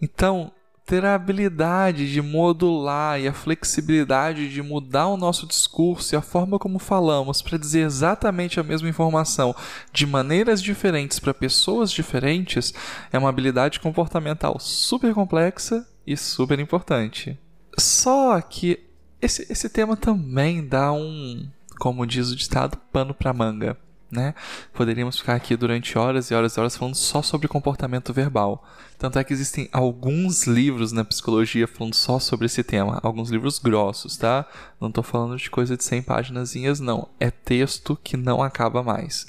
Então, 0.02 0.52
ter 0.86 1.06
a 1.06 1.16
habilidade 1.16 2.12
de 2.12 2.22
modular 2.22 3.20
e 3.20 3.28
a 3.28 3.34
flexibilidade 3.34 4.50
de 4.50 4.62
mudar 4.62 5.08
o 5.08 5.18
nosso 5.18 5.48
discurso 5.48 6.14
e 6.14 6.18
a 6.18 6.22
forma 6.22 6.60
como 6.60 6.78
falamos 6.78 7.42
para 7.42 7.58
dizer 7.58 7.86
exatamente 7.86 8.60
a 8.60 8.64
mesma 8.64 8.90
informação 8.90 9.56
de 9.94 10.06
maneiras 10.06 10.62
diferentes 10.62 11.20
para 11.20 11.34
pessoas 11.34 11.90
diferentes 11.92 12.74
é 13.12 13.18
uma 13.18 13.30
habilidade 13.30 13.80
comportamental 13.80 14.60
super 14.60 15.14
complexa 15.14 15.88
e 16.06 16.18
super 16.18 16.60
importante. 16.60 17.40
Só 17.78 18.40
que 18.42 18.80
esse, 19.22 19.50
esse 19.50 19.70
tema 19.70 19.96
também 19.96 20.68
dá 20.68 20.92
um, 20.92 21.48
como 21.84 22.08
diz 22.08 22.32
o 22.32 22.36
ditado, 22.36 22.78
pano 22.94 23.14
para 23.14 23.34
manga. 23.34 23.76
Né? 24.10 24.34
Poderíamos 24.72 25.20
ficar 25.20 25.36
aqui 25.36 25.54
durante 25.58 25.98
horas 25.98 26.32
e 26.32 26.34
horas 26.34 26.56
e 26.56 26.60
horas 26.60 26.78
falando 26.78 26.96
só 26.96 27.22
sobre 27.22 27.50
comportamento 27.50 28.14
verbal. 28.14 28.64
Tanto 28.98 29.20
é 29.20 29.24
que 29.24 29.34
existem 29.34 29.68
alguns 29.70 30.48
livros 30.48 30.94
na 30.94 31.04
psicologia 31.04 31.68
falando 31.68 31.96
só 31.96 32.20
sobre 32.20 32.46
esse 32.46 32.64
tema, 32.64 33.02
alguns 33.04 33.30
livros 33.30 33.60
grossos, 33.60 34.16
tá? 34.16 34.46
Não 34.80 34.88
estou 34.88 35.04
falando 35.04 35.36
de 35.36 35.50
coisa 35.50 35.76
de 35.76 35.84
100 35.84 36.04
páginas, 36.04 36.54
não. 36.80 37.10
É 37.20 37.30
texto 37.30 38.00
que 38.02 38.16
não 38.16 38.42
acaba 38.42 38.82
mais. 38.82 39.26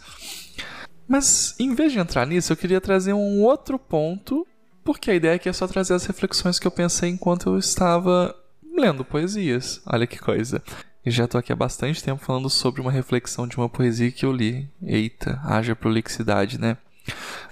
Mas 1.09 1.57
em 1.59 1.75
vez 1.75 1.90
de 1.90 1.99
entrar 1.99 2.25
nisso, 2.25 2.53
eu 2.53 2.57
queria 2.57 2.81
trazer 2.81 3.14
um 3.14 3.43
outro 3.43 3.81
ponto, 3.81 4.47
porque 4.85 5.11
a 5.11 5.14
ideia 5.14 5.35
aqui 5.35 5.49
é 5.49 5.53
só 5.53 5.67
trazer 5.67 5.95
as 5.95 6.07
reflexões 6.07 6.61
que 6.61 6.69
eu 6.69 6.71
pensei 6.71 7.11
enquanto 7.11 7.49
eu 7.49 7.59
estava 7.59 8.33
lendo 8.77 9.05
poesias. 9.05 9.83
Olha 9.87 10.07
que 10.07 10.21
coisa. 10.21 10.62
E 11.05 11.11
já 11.11 11.29
tô 11.29 11.37
aqui 11.37 11.53
há 11.53 11.57
bastante 11.57 12.03
tempo 12.03 12.25
falando 12.25 12.49
sobre 12.49 12.81
uma 12.81 12.90
reflexão 12.90 13.47
de 13.47 13.57
uma 13.59 13.69
poesia 13.69 14.11
que 14.11 14.25
eu 14.25 14.33
li. 14.33 14.69
Eita, 14.83 15.38
haja 15.45 15.77
prolixidade, 15.77 16.59
né? 16.59 16.79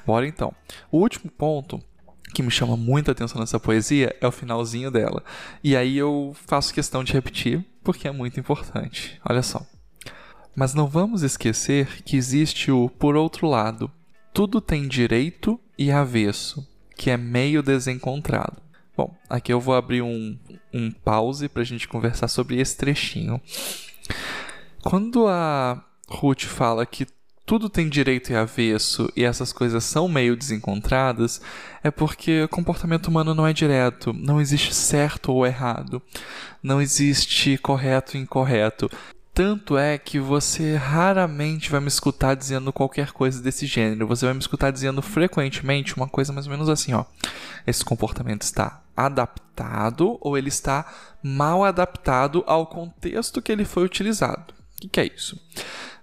Bora 0.06 0.26
então. 0.26 0.54
O 0.90 0.98
último 0.98 1.30
ponto 1.30 1.82
que 2.32 2.42
me 2.42 2.50
chama 2.50 2.78
muita 2.78 3.12
atenção 3.12 3.38
nessa 3.38 3.60
poesia 3.60 4.16
é 4.20 4.26
o 4.26 4.32
finalzinho 4.32 4.90
dela. 4.90 5.22
E 5.62 5.76
aí 5.76 5.98
eu 5.98 6.34
faço 6.46 6.72
questão 6.72 7.04
de 7.04 7.12
repetir 7.12 7.62
porque 7.84 8.08
é 8.08 8.12
muito 8.12 8.40
importante. 8.40 9.20
Olha 9.28 9.42
só. 9.42 9.66
Mas 10.56 10.72
não 10.72 10.86
vamos 10.86 11.22
esquecer 11.22 12.02
que 12.04 12.16
existe 12.16 12.70
o 12.70 12.88
por 12.88 13.16
outro 13.16 13.46
lado. 13.46 13.90
Tudo 14.32 14.62
tem 14.62 14.88
direito 14.88 15.60
e 15.76 15.90
avesso, 15.90 16.66
que 16.96 17.10
é 17.10 17.18
meio 17.18 17.62
desencontrado. 17.62 18.61
Bom, 18.96 19.14
aqui 19.28 19.52
eu 19.52 19.60
vou 19.60 19.74
abrir 19.74 20.02
um, 20.02 20.38
um 20.72 20.90
pause 20.90 21.48
para 21.48 21.62
a 21.62 21.64
gente 21.64 21.88
conversar 21.88 22.28
sobre 22.28 22.60
esse 22.60 22.76
trechinho. 22.76 23.40
Quando 24.82 25.26
a 25.28 25.82
Ruth 26.08 26.42
fala 26.42 26.84
que 26.84 27.06
tudo 27.46 27.68
tem 27.68 27.88
direito 27.88 28.30
e 28.30 28.36
avesso 28.36 29.10
e 29.16 29.24
essas 29.24 29.52
coisas 29.52 29.82
são 29.84 30.08
meio 30.08 30.36
desencontradas, 30.36 31.40
é 31.82 31.90
porque 31.90 32.42
o 32.42 32.48
comportamento 32.48 33.08
humano 33.08 33.34
não 33.34 33.46
é 33.46 33.52
direto, 33.52 34.12
não 34.12 34.40
existe 34.40 34.74
certo 34.74 35.32
ou 35.32 35.46
errado, 35.46 36.00
não 36.62 36.80
existe 36.80 37.58
correto 37.58 38.16
e 38.16 38.20
incorreto. 38.20 38.90
Tanto 39.34 39.78
é 39.78 39.96
que 39.96 40.20
você 40.20 40.76
raramente 40.76 41.70
vai 41.70 41.80
me 41.80 41.88
escutar 41.88 42.34
dizendo 42.34 42.70
qualquer 42.70 43.12
coisa 43.12 43.40
desse 43.42 43.66
gênero. 43.66 44.06
Você 44.06 44.26
vai 44.26 44.34
me 44.34 44.40
escutar 44.40 44.70
dizendo 44.70 45.00
frequentemente 45.00 45.96
uma 45.96 46.06
coisa 46.06 46.32
mais 46.34 46.46
ou 46.46 46.52
menos 46.52 46.68
assim, 46.68 46.92
ó. 46.92 47.06
Esse 47.66 47.82
comportamento 47.82 48.42
está 48.42 48.82
adaptado 48.94 50.18
ou 50.20 50.36
ele 50.36 50.48
está 50.48 50.84
mal 51.22 51.64
adaptado 51.64 52.44
ao 52.46 52.66
contexto 52.66 53.40
que 53.40 53.50
ele 53.50 53.64
foi 53.64 53.84
utilizado. 53.84 54.52
O 54.76 54.80
que, 54.82 54.88
que 54.88 55.00
é 55.00 55.06
isso? 55.06 55.40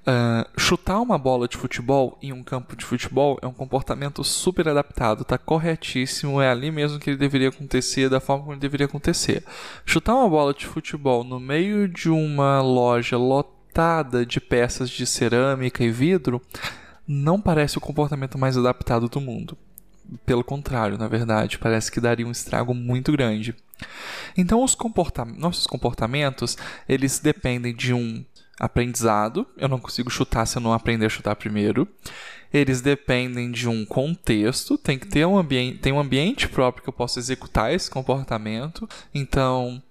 Uh, 0.09 0.59
chutar 0.59 0.99
uma 0.99 1.19
bola 1.19 1.47
de 1.47 1.55
futebol 1.55 2.17
em 2.19 2.33
um 2.33 2.41
campo 2.41 2.75
de 2.75 2.83
futebol 2.83 3.37
é 3.43 3.45
um 3.45 3.53
comportamento 3.53 4.23
super 4.23 4.67
adaptado, 4.67 5.23
tá 5.23 5.37
corretíssimo, 5.37 6.41
é 6.41 6.49
ali 6.49 6.71
mesmo 6.71 6.97
que 6.97 7.11
ele 7.11 7.17
deveria 7.17 7.49
acontecer, 7.49 8.09
da 8.09 8.19
forma 8.19 8.41
como 8.41 8.53
ele 8.53 8.59
deveria 8.59 8.87
acontecer. 8.87 9.43
Chutar 9.85 10.15
uma 10.15 10.27
bola 10.27 10.51
de 10.51 10.65
futebol 10.65 11.23
no 11.23 11.39
meio 11.39 11.87
de 11.87 12.09
uma 12.09 12.59
loja 12.59 13.17
lotada 13.17 14.25
de 14.25 14.41
peças 14.41 14.89
de 14.89 15.05
cerâmica 15.05 15.83
e 15.83 15.91
vidro 15.91 16.41
não 17.07 17.39
parece 17.39 17.77
o 17.77 17.81
comportamento 17.81 18.35
mais 18.35 18.57
adaptado 18.57 19.07
do 19.07 19.21
mundo. 19.21 19.55
Pelo 20.25 20.43
contrário, 20.43 20.97
na 20.97 21.07
verdade, 21.07 21.59
parece 21.59 21.91
que 21.91 22.01
daria 22.01 22.25
um 22.25 22.31
estrago 22.31 22.73
muito 22.73 23.11
grande. 23.11 23.55
Então, 24.35 24.63
os 24.63 24.73
comporta 24.73 25.23
nossos 25.23 25.67
comportamentos, 25.67 26.57
eles 26.87 27.19
dependem 27.19 27.75
de 27.75 27.93
um 27.93 28.25
aprendizado. 28.59 29.47
Eu 29.57 29.69
não 29.69 29.79
consigo 29.79 30.09
chutar 30.09 30.45
se 30.45 30.57
eu 30.57 30.61
não 30.61 30.73
aprender 30.73 31.05
a 31.05 31.09
chutar 31.09 31.35
primeiro. 31.35 31.87
Eles 32.51 32.81
dependem 32.81 33.51
de 33.51 33.69
um 33.69 33.85
contexto, 33.85 34.77
tem 34.77 34.97
que 34.97 35.07
ter 35.07 35.25
um 35.25 35.37
ambiente, 35.37 35.77
tem 35.77 35.93
um 35.93 35.99
ambiente 35.99 36.47
próprio 36.49 36.83
que 36.83 36.89
eu 36.89 36.93
possa 36.93 37.19
executar 37.19 37.71
esse 37.71 37.89
comportamento. 37.89 38.89
Então, 39.13 39.81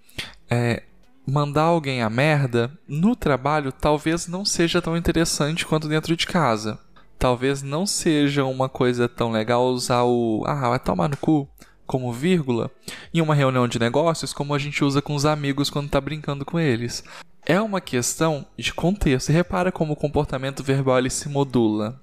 é, 0.51 0.83
mandar 1.27 1.65
alguém 1.65 2.03
a 2.03 2.11
merda 2.11 2.73
no 2.89 3.15
trabalho 3.15 3.71
talvez 3.71 4.27
não 4.27 4.45
seja 4.45 4.83
tão 4.83 4.97
interessante 4.97 5.65
quanto 5.65 5.89
dentro 5.89 6.17
de 6.17 6.27
casa. 6.27 6.79
Talvez 7.19 7.63
não 7.63 7.87
seja 7.87 8.45
uma 8.45 8.69
coisa 8.69 9.09
tão 9.09 9.31
legal 9.31 9.67
usar 9.67 10.05
o 10.05 10.43
ah, 10.47 10.69
vai 10.69 10.79
tomar 10.79 11.09
no 11.09 11.17
cu 11.17 11.49
como 11.87 12.13
vírgula 12.13 12.71
em 13.13 13.21
uma 13.21 13.35
reunião 13.35 13.67
de 13.67 13.79
negócios 13.79 14.33
como 14.33 14.55
a 14.55 14.59
gente 14.59 14.85
usa 14.85 15.01
com 15.03 15.15
os 15.15 15.25
amigos 15.25 15.71
quando 15.71 15.87
está 15.87 16.01
brincando 16.01 16.45
com 16.45 16.59
eles. 16.59 17.03
É 17.49 17.59
uma 17.59 17.81
questão 17.81 18.47
de 18.59 18.75
contexto. 18.75 19.31
E 19.31 19.33
repara 19.33 19.73
como 19.73 19.95
o 19.95 19.97
comportamento 19.97 20.63
verbal 20.63 20.99
ele 20.99 21.09
se 21.09 21.31
modula. 21.31 21.99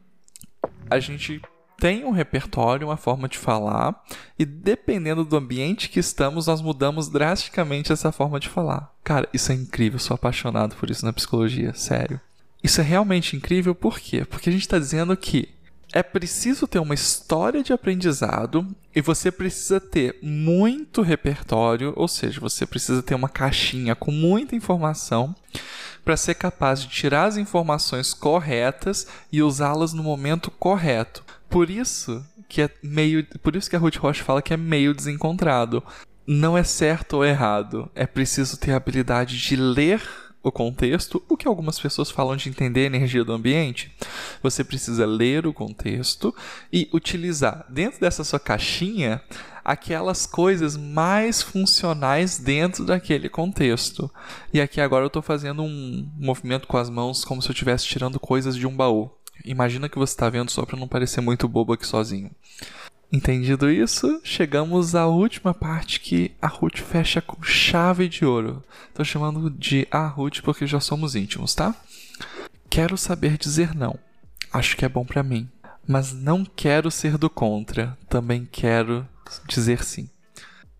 A 0.89 0.99
gente 0.99 1.39
tem 1.77 2.03
um 2.03 2.09
repertório, 2.09 2.87
uma 2.87 2.97
forma 2.97 3.29
de 3.29 3.37
falar, 3.37 4.03
e 4.39 4.45
dependendo 4.45 5.23
do 5.23 5.37
ambiente 5.37 5.87
que 5.87 5.99
estamos, 5.99 6.47
nós 6.47 6.61
mudamos 6.61 7.09
drasticamente 7.09 7.91
essa 7.91 8.11
forma 8.11 8.39
de 8.39 8.49
falar. 8.49 8.91
Cara, 9.03 9.29
isso 9.31 9.51
é 9.51 9.55
incrível, 9.55 9.99
sou 9.99 10.15
apaixonado 10.15 10.75
por 10.77 10.89
isso 10.89 11.05
na 11.05 11.13
psicologia, 11.13 11.75
sério. 11.75 12.19
Isso 12.63 12.81
é 12.81 12.83
realmente 12.83 13.35
incrível, 13.35 13.75
por 13.75 13.99
quê? 13.99 14.25
Porque 14.25 14.49
a 14.49 14.51
gente 14.51 14.63
está 14.63 14.79
dizendo 14.79 15.15
que 15.15 15.49
é 15.95 16.03
preciso 16.03 16.67
ter 16.67 16.79
uma 16.79 16.93
história 16.93 17.63
de 17.63 17.71
aprendizado 17.71 18.67
e 18.93 18.99
você 18.99 19.31
precisa 19.31 19.79
ter 19.79 20.19
muito 20.21 21.01
repertório, 21.01 21.93
ou 21.95 22.05
seja, 22.05 22.41
você 22.41 22.65
precisa 22.65 23.01
ter 23.01 23.15
uma 23.15 23.29
caixinha 23.29 23.95
com 23.95 24.11
muita 24.11 24.57
informação 24.57 25.33
para 26.03 26.17
ser 26.17 26.35
capaz 26.35 26.81
de 26.81 26.89
tirar 26.89 27.27
as 27.27 27.37
informações 27.37 28.13
corretas 28.13 29.07
e 29.31 29.41
usá-las 29.41 29.93
no 29.93 30.03
momento 30.03 30.51
correto. 30.51 31.23
Por 31.49 31.69
isso 31.69 32.21
que 32.49 32.63
é 32.63 32.69
meio, 32.83 33.25
por 33.41 33.55
isso 33.55 33.69
que 33.69 33.77
a 33.77 33.79
Ruth 33.79 33.95
Rocha 33.95 34.21
fala 34.21 34.41
que 34.41 34.53
é 34.53 34.57
meio 34.57 34.93
desencontrado. 34.93 35.81
Não 36.27 36.57
é 36.57 36.63
certo 36.65 37.13
ou 37.13 37.25
errado, 37.25 37.89
é 37.95 38.05
preciso 38.05 38.57
ter 38.57 38.73
a 38.73 38.77
habilidade 38.77 39.37
de 39.37 39.55
ler 39.55 40.01
o 40.45 40.51
contexto, 40.51 41.23
o 41.27 41.35
que 41.35 41.47
algumas 41.47 41.79
pessoas 41.79 42.11
falam 42.11 42.35
de 42.35 42.49
entender 42.49 42.81
a 42.81 42.85
energia 42.85 43.23
do 43.23 43.33
ambiente, 43.33 43.91
você 44.43 44.63
precisa 44.63 45.03
ler 45.03 45.47
o 45.47 45.53
contexto 45.53 46.33
e 46.71 46.87
utilizar 46.93 47.65
dentro 47.67 47.99
dessa 47.99 48.23
sua 48.23 48.39
caixinha 48.39 49.23
aquelas 49.63 50.27
coisas 50.27 50.77
mais 50.77 51.41
funcionais 51.41 52.37
dentro 52.37 52.85
daquele 52.85 53.27
contexto. 53.27 54.09
E 54.53 54.61
aqui 54.61 54.79
agora 54.79 55.03
eu 55.03 55.07
estou 55.07 55.23
fazendo 55.23 55.63
um 55.63 56.07
movimento 56.15 56.67
com 56.67 56.77
as 56.77 56.91
mãos 56.91 57.25
como 57.25 57.41
se 57.41 57.49
eu 57.49 57.53
estivesse 57.53 57.87
tirando 57.87 58.19
coisas 58.19 58.55
de 58.55 58.67
um 58.67 58.75
baú. 58.75 59.09
Imagina 59.43 59.89
que 59.89 59.97
você 59.97 60.13
está 60.13 60.29
vendo 60.29 60.51
só 60.51 60.63
para 60.63 60.79
não 60.79 60.87
parecer 60.87 61.21
muito 61.21 61.47
bobo 61.47 61.73
aqui 61.73 61.87
sozinho. 61.87 62.29
Entendido 63.11 63.69
isso, 63.69 64.19
chegamos 64.23 64.95
à 64.95 65.05
última 65.05 65.53
parte 65.53 65.99
que 65.99 66.31
a 66.41 66.47
Ruth 66.47 66.79
fecha 66.79 67.21
com 67.21 67.41
chave 67.41 68.09
de 68.09 68.25
ouro. 68.25 68.63
Tô 68.93 69.03
chamando 69.03 69.49
de 69.49 69.87
a 69.91 70.07
Ruth 70.07 70.41
porque 70.41 70.67
já 70.67 70.79
somos 70.79 71.15
íntimos, 71.15 71.53
tá? 71.53 71.75
Quero 72.69 72.97
saber 72.97 73.37
dizer 73.37 73.73
não. 73.75 73.97
Acho 74.51 74.75
que 74.75 74.85
é 74.85 74.89
bom 74.89 75.05
para 75.05 75.23
mim, 75.23 75.49
mas 75.87 76.13
não 76.13 76.43
quero 76.43 76.89
ser 76.89 77.17
do 77.17 77.29
contra. 77.29 77.97
Também 78.09 78.47
quero 78.51 79.07
dizer 79.47 79.83
sim. 79.83 80.09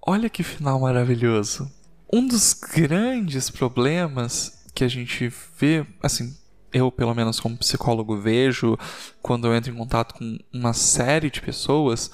Olha 0.06 0.30
que 0.30 0.44
final 0.44 0.80
maravilhoso. 0.80 1.72
Um 2.12 2.28
dos 2.28 2.54
grandes 2.54 3.50
problemas 3.50 4.66
que 4.74 4.84
a 4.84 4.88
gente 4.88 5.32
vê, 5.58 5.86
assim, 6.02 6.36
eu, 6.76 6.92
pelo 6.92 7.16
menos 7.16 7.40
como 7.40 7.58
psicólogo, 7.58 8.18
vejo 8.18 8.78
quando 9.22 9.48
eu 9.48 9.56
entro 9.56 9.72
em 9.72 9.76
contato 9.76 10.14
com 10.14 10.38
uma 10.54 10.74
série 10.74 11.32
de 11.32 11.42
pessoas 11.42 12.12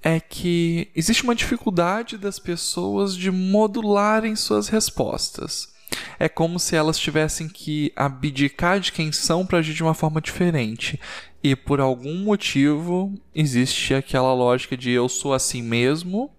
é 0.00 0.20
que 0.20 0.88
existe 0.94 1.24
uma 1.24 1.34
dificuldade 1.34 2.16
das 2.16 2.38
pessoas 2.38 3.16
de 3.16 3.30
modularem 3.30 4.36
suas 4.36 4.68
respostas. 4.68 5.72
É 6.18 6.28
como 6.28 6.60
se 6.60 6.76
elas 6.76 6.96
tivessem 6.96 7.48
que 7.48 7.92
abdicar 7.96 8.78
de 8.78 8.92
quem 8.92 9.10
são 9.10 9.44
para 9.44 9.58
agir 9.58 9.74
de 9.74 9.82
uma 9.82 9.94
forma 9.94 10.20
diferente. 10.20 10.98
E 11.42 11.56
por 11.56 11.80
algum 11.80 12.18
motivo 12.18 13.12
existe 13.34 13.94
aquela 13.94 14.32
lógica 14.32 14.76
de 14.76 14.90
eu 14.90 15.08
sou 15.08 15.34
assim 15.34 15.60
mesmo, 15.60 16.30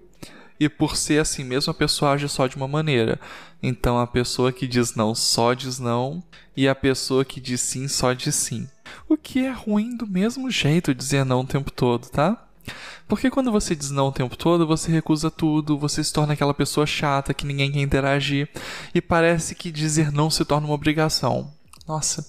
e 0.64 0.70
por 0.70 0.96
ser 0.96 1.20
assim 1.20 1.44
mesmo 1.44 1.72
a 1.72 1.74
pessoa 1.74 2.12
age 2.12 2.28
só 2.30 2.48
de 2.48 2.56
uma 2.56 2.68
maneira. 2.68 3.20
Então 3.62 4.00
a 4.00 4.08
pessoa 4.08 4.52
que 4.52 4.68
diz 4.68 4.96
não 4.96 5.14
só 5.16 5.54
diz 5.54 5.80
não 5.80 6.24
e 6.56 6.68
a 6.68 6.76
pessoa 6.76 7.26
que 7.26 7.40
diz 7.40 7.62
sim 7.62 7.88
só 7.88 8.14
diz 8.14 8.36
sim. 8.36 8.68
O 9.08 9.18
que 9.18 9.46
é 9.46 9.52
ruim 9.52 9.96
do 9.96 10.08
mesmo 10.08 10.50
jeito 10.50 10.94
dizer 10.94 11.26
não 11.26 11.42
o 11.42 11.48
tempo 11.48 11.72
todo, 11.72 12.10
tá? 12.10 12.48
Porque 13.08 13.30
quando 13.30 13.52
você 13.52 13.76
diz 13.76 13.92
não 13.92 14.08
o 14.08 14.12
tempo 14.12 14.36
todo, 14.38 14.66
você 14.66 14.92
recusa 14.92 15.30
tudo, 15.30 15.78
você 15.78 16.04
se 16.04 16.14
torna 16.14 16.34
aquela 16.34 16.54
pessoa 16.54 16.86
chata 16.86 17.34
que 17.34 17.46
ninguém 17.46 17.72
quer 17.72 17.82
interagir 17.82 18.50
e 18.94 19.02
parece 19.02 19.56
que 19.56 19.72
dizer 19.72 20.12
não 20.12 20.30
se 20.30 20.46
torna 20.46 20.68
uma 20.68 20.76
obrigação. 20.76 21.52
Nossa, 21.88 22.26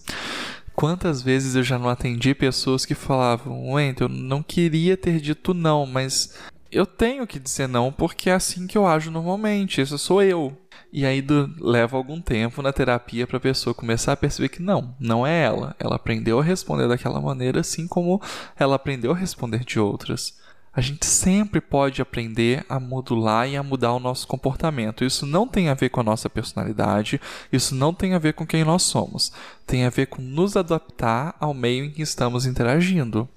quantas 0.75 1.23
vezes 1.23 1.55
eu 1.55 1.62
já 1.62 1.79
não 1.79 1.88
atendi 1.88 2.35
pessoas 2.35 2.85
que 2.85 2.94
falavam: 2.94 3.73
Wendel, 3.73 4.09
eu 4.09 4.14
não 4.14 4.42
queria 4.42 4.97
ter 4.97 5.20
dito 5.20 5.55
não, 5.55 5.87
mas 5.87 6.35
eu 6.74 6.84
tenho 6.84 7.26
que 7.26 7.38
dizer 7.38 7.68
não 7.68 7.92
porque 7.92 8.28
é 8.28 8.34
assim 8.34 8.66
que 8.66 8.76
eu 8.76 8.87
ajo 8.87 9.10
normalmente, 9.10 9.80
isso 9.80 9.96
sou 9.96 10.22
eu. 10.22 10.56
E 10.92 11.06
aí 11.06 11.22
do, 11.22 11.52
leva 11.60 11.96
algum 11.96 12.20
tempo 12.20 12.62
na 12.62 12.72
terapia 12.72 13.26
para 13.26 13.37
a 13.37 13.40
pessoa 13.40 13.74
começar 13.74 14.12
a 14.12 14.16
perceber 14.16 14.48
que 14.48 14.62
não, 14.62 14.94
não 14.98 15.26
é 15.26 15.42
ela. 15.42 15.74
Ela 15.78 15.96
aprendeu 15.96 16.38
a 16.38 16.42
responder 16.42 16.88
daquela 16.88 17.20
maneira, 17.20 17.60
assim 17.60 17.87
como 17.87 18.20
ela 18.56 18.76
aprendeu 18.76 19.12
a 19.12 19.16
responder 19.16 19.64
de 19.64 19.78
outras. 19.78 20.38
A 20.72 20.80
gente 20.80 21.06
sempre 21.06 21.60
pode 21.60 22.02
aprender 22.02 22.66
a 22.68 22.80
modular 22.80 23.48
e 23.48 23.56
a 23.56 23.62
mudar 23.62 23.92
o 23.92 24.00
nosso 24.00 24.26
comportamento. 24.26 25.04
Isso 25.04 25.24
não 25.24 25.46
tem 25.46 25.68
a 25.68 25.74
ver 25.74 25.88
com 25.88 26.00
a 26.00 26.04
nossa 26.04 26.28
personalidade, 26.28 27.20
isso 27.52 27.74
não 27.76 27.94
tem 27.94 28.14
a 28.14 28.18
ver 28.18 28.34
com 28.34 28.44
quem 28.44 28.64
nós 28.64 28.82
somos. 28.82 29.32
Tem 29.64 29.84
a 29.84 29.90
ver 29.90 30.06
com 30.06 30.20
nos 30.20 30.56
adaptar 30.56 31.37
ao 31.38 31.54
meio 31.54 31.84
em 31.84 31.90
que 31.90 32.02
estamos 32.02 32.44
interagindo. 32.44 33.28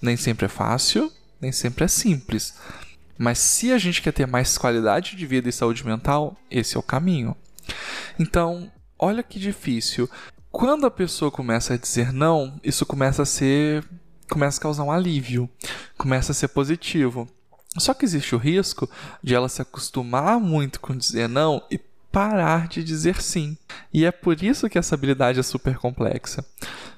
Nem 0.00 0.16
sempre 0.16 0.44
é 0.44 0.48
fácil, 0.48 1.10
nem 1.44 1.52
sempre 1.52 1.84
é 1.84 1.88
simples. 1.88 2.54
Mas 3.16 3.38
se 3.38 3.70
a 3.70 3.78
gente 3.78 4.02
quer 4.02 4.12
ter 4.12 4.26
mais 4.26 4.58
qualidade 4.58 5.14
de 5.14 5.26
vida 5.26 5.48
e 5.48 5.52
saúde 5.52 5.86
mental, 5.86 6.36
esse 6.50 6.76
é 6.76 6.78
o 6.78 6.82
caminho. 6.82 7.36
Então, 8.18 8.70
olha 8.98 9.22
que 9.22 9.38
difícil. 9.38 10.10
Quando 10.50 10.86
a 10.86 10.90
pessoa 10.90 11.30
começa 11.30 11.74
a 11.74 11.76
dizer 11.76 12.12
não, 12.12 12.58
isso 12.64 12.86
começa 12.86 13.22
a 13.22 13.26
ser. 13.26 13.84
começa 14.28 14.58
a 14.58 14.62
causar 14.62 14.84
um 14.84 14.90
alívio, 14.90 15.48
começa 15.96 16.32
a 16.32 16.34
ser 16.34 16.48
positivo. 16.48 17.28
Só 17.76 17.92
que 17.92 18.04
existe 18.04 18.34
o 18.34 18.38
risco 18.38 18.88
de 19.22 19.34
ela 19.34 19.48
se 19.48 19.60
acostumar 19.60 20.40
muito 20.40 20.80
com 20.80 20.96
dizer 20.96 21.28
não 21.28 21.62
e 21.70 21.78
parar 22.10 22.68
de 22.68 22.82
dizer 22.82 23.20
sim. 23.20 23.58
E 23.92 24.04
é 24.04 24.12
por 24.12 24.42
isso 24.42 24.68
que 24.68 24.78
essa 24.78 24.94
habilidade 24.94 25.40
é 25.40 25.42
super 25.42 25.76
complexa. 25.76 26.44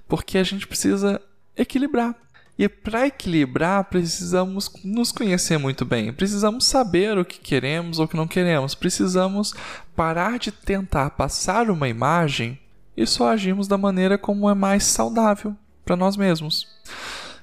Porque 0.07 0.39
a 0.39 0.45
gente 0.45 0.67
precisa 0.67 1.21
equilibrar. 1.57 2.15
E 2.59 2.69
para 2.69 3.07
equilibrar, 3.07 3.85
precisamos 3.85 4.71
nos 4.83 5.13
conhecer 5.13 5.59
muito 5.59 5.85
bem, 5.85 6.13
precisamos 6.13 6.65
saber 6.65 7.19
o 7.19 7.25
que 7.25 7.39
queremos 7.39 7.99
ou 7.99 8.07
o 8.07 8.09
que 8.09 8.17
não 8.17 8.27
queremos, 8.27 8.75
precisamos 8.75 9.53
parar 9.95 10.39
de 10.39 10.51
tentar 10.51 11.11
passar 11.11 11.69
uma 11.69 11.89
imagem 11.89 12.59
e 12.97 13.07
só 13.07 13.29
agirmos 13.29 13.69
da 13.69 13.77
maneira 13.77 14.17
como 14.17 14.49
é 14.49 14.55
mais 14.55 14.85
saudável 14.85 15.55
para 15.85 15.97
nós 15.97 16.17
mesmos. 16.17 16.67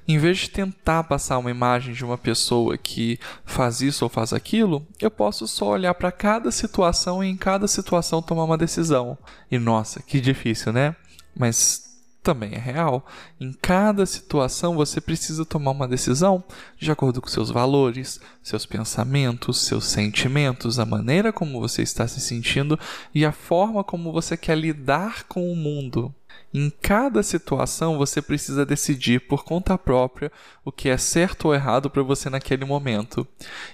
Em 0.06 0.18
vez 0.18 0.38
de 0.38 0.50
tentar 0.50 1.04
passar 1.04 1.38
uma 1.38 1.50
imagem 1.50 1.94
de 1.94 2.04
uma 2.04 2.18
pessoa 2.18 2.76
que 2.76 3.18
faz 3.44 3.80
isso 3.80 4.04
ou 4.04 4.10
faz 4.10 4.34
aquilo, 4.34 4.86
eu 5.00 5.10
posso 5.10 5.46
só 5.46 5.70
olhar 5.70 5.94
para 5.94 6.12
cada 6.12 6.50
situação 6.50 7.24
e 7.24 7.28
em 7.28 7.36
cada 7.36 7.66
situação 7.66 8.20
tomar 8.20 8.44
uma 8.44 8.58
decisão. 8.58 9.16
E 9.50 9.58
nossa, 9.58 10.02
que 10.02 10.20
difícil, 10.20 10.72
né? 10.74 10.94
Mas 11.34 11.83
também 12.24 12.54
é 12.54 12.58
real. 12.58 13.06
Em 13.38 13.52
cada 13.52 14.06
situação 14.06 14.74
você 14.74 15.00
precisa 15.00 15.44
tomar 15.44 15.72
uma 15.72 15.86
decisão 15.86 16.42
de 16.78 16.90
acordo 16.90 17.20
com 17.20 17.28
seus 17.28 17.50
valores, 17.50 18.18
seus 18.42 18.64
pensamentos, 18.64 19.60
seus 19.60 19.84
sentimentos, 19.84 20.78
a 20.78 20.86
maneira 20.86 21.32
como 21.32 21.60
você 21.60 21.82
está 21.82 22.08
se 22.08 22.20
sentindo 22.20 22.80
e 23.14 23.24
a 23.26 23.30
forma 23.30 23.84
como 23.84 24.10
você 24.10 24.36
quer 24.36 24.56
lidar 24.56 25.24
com 25.24 25.52
o 25.52 25.54
mundo. 25.54 26.12
Em 26.52 26.70
cada 26.70 27.22
situação 27.22 27.98
você 27.98 28.22
precisa 28.22 28.64
decidir 28.64 29.20
por 29.28 29.44
conta 29.44 29.76
própria 29.76 30.32
o 30.64 30.72
que 30.72 30.88
é 30.88 30.96
certo 30.96 31.46
ou 31.46 31.54
errado 31.54 31.90
para 31.90 32.02
você 32.02 32.30
naquele 32.30 32.64
momento, 32.64 33.26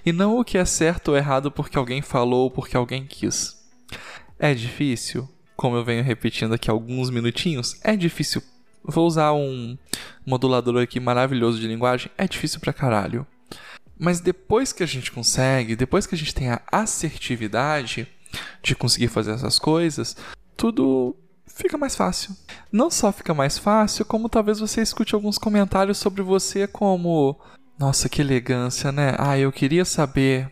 e 0.05 0.11
não 0.11 0.37
o 0.37 0.43
que 0.43 0.57
é 0.57 0.65
certo 0.65 1.09
ou 1.09 1.17
errado 1.17 1.49
porque 1.49 1.77
alguém 1.77 2.01
falou 2.01 2.43
ou 2.43 2.51
porque 2.51 2.75
alguém 2.75 3.05
quis. 3.05 3.57
É 4.37 4.53
difícil? 4.53 5.29
Como 5.61 5.75
eu 5.75 5.85
venho 5.85 6.03
repetindo 6.03 6.55
aqui 6.55 6.71
alguns 6.71 7.11
minutinhos, 7.11 7.79
é 7.83 7.95
difícil. 7.95 8.41
Vou 8.83 9.05
usar 9.05 9.31
um 9.33 9.77
modulador 10.25 10.81
aqui 10.81 10.99
maravilhoso 10.99 11.59
de 11.59 11.67
linguagem, 11.67 12.09
é 12.17 12.27
difícil 12.27 12.59
pra 12.59 12.73
caralho. 12.73 13.27
Mas 13.95 14.19
depois 14.19 14.73
que 14.73 14.81
a 14.81 14.87
gente 14.87 15.11
consegue, 15.11 15.75
depois 15.75 16.07
que 16.07 16.15
a 16.15 16.17
gente 16.17 16.33
tem 16.33 16.49
a 16.49 16.59
assertividade 16.71 18.07
de 18.63 18.75
conseguir 18.75 19.09
fazer 19.09 19.33
essas 19.33 19.59
coisas, 19.59 20.17
tudo 20.57 21.15
fica 21.45 21.77
mais 21.77 21.95
fácil. 21.95 22.35
Não 22.71 22.89
só 22.89 23.11
fica 23.11 23.31
mais 23.31 23.59
fácil, 23.59 24.03
como 24.03 24.29
talvez 24.29 24.59
você 24.59 24.81
escute 24.81 25.13
alguns 25.13 25.37
comentários 25.37 25.99
sobre 25.99 26.23
você 26.23 26.65
como 26.65 27.39
nossa, 27.77 28.09
que 28.09 28.21
elegância, 28.21 28.91
né? 28.91 29.13
Ah, 29.19 29.37
eu 29.37 29.51
queria 29.51 29.85
saber 29.85 30.51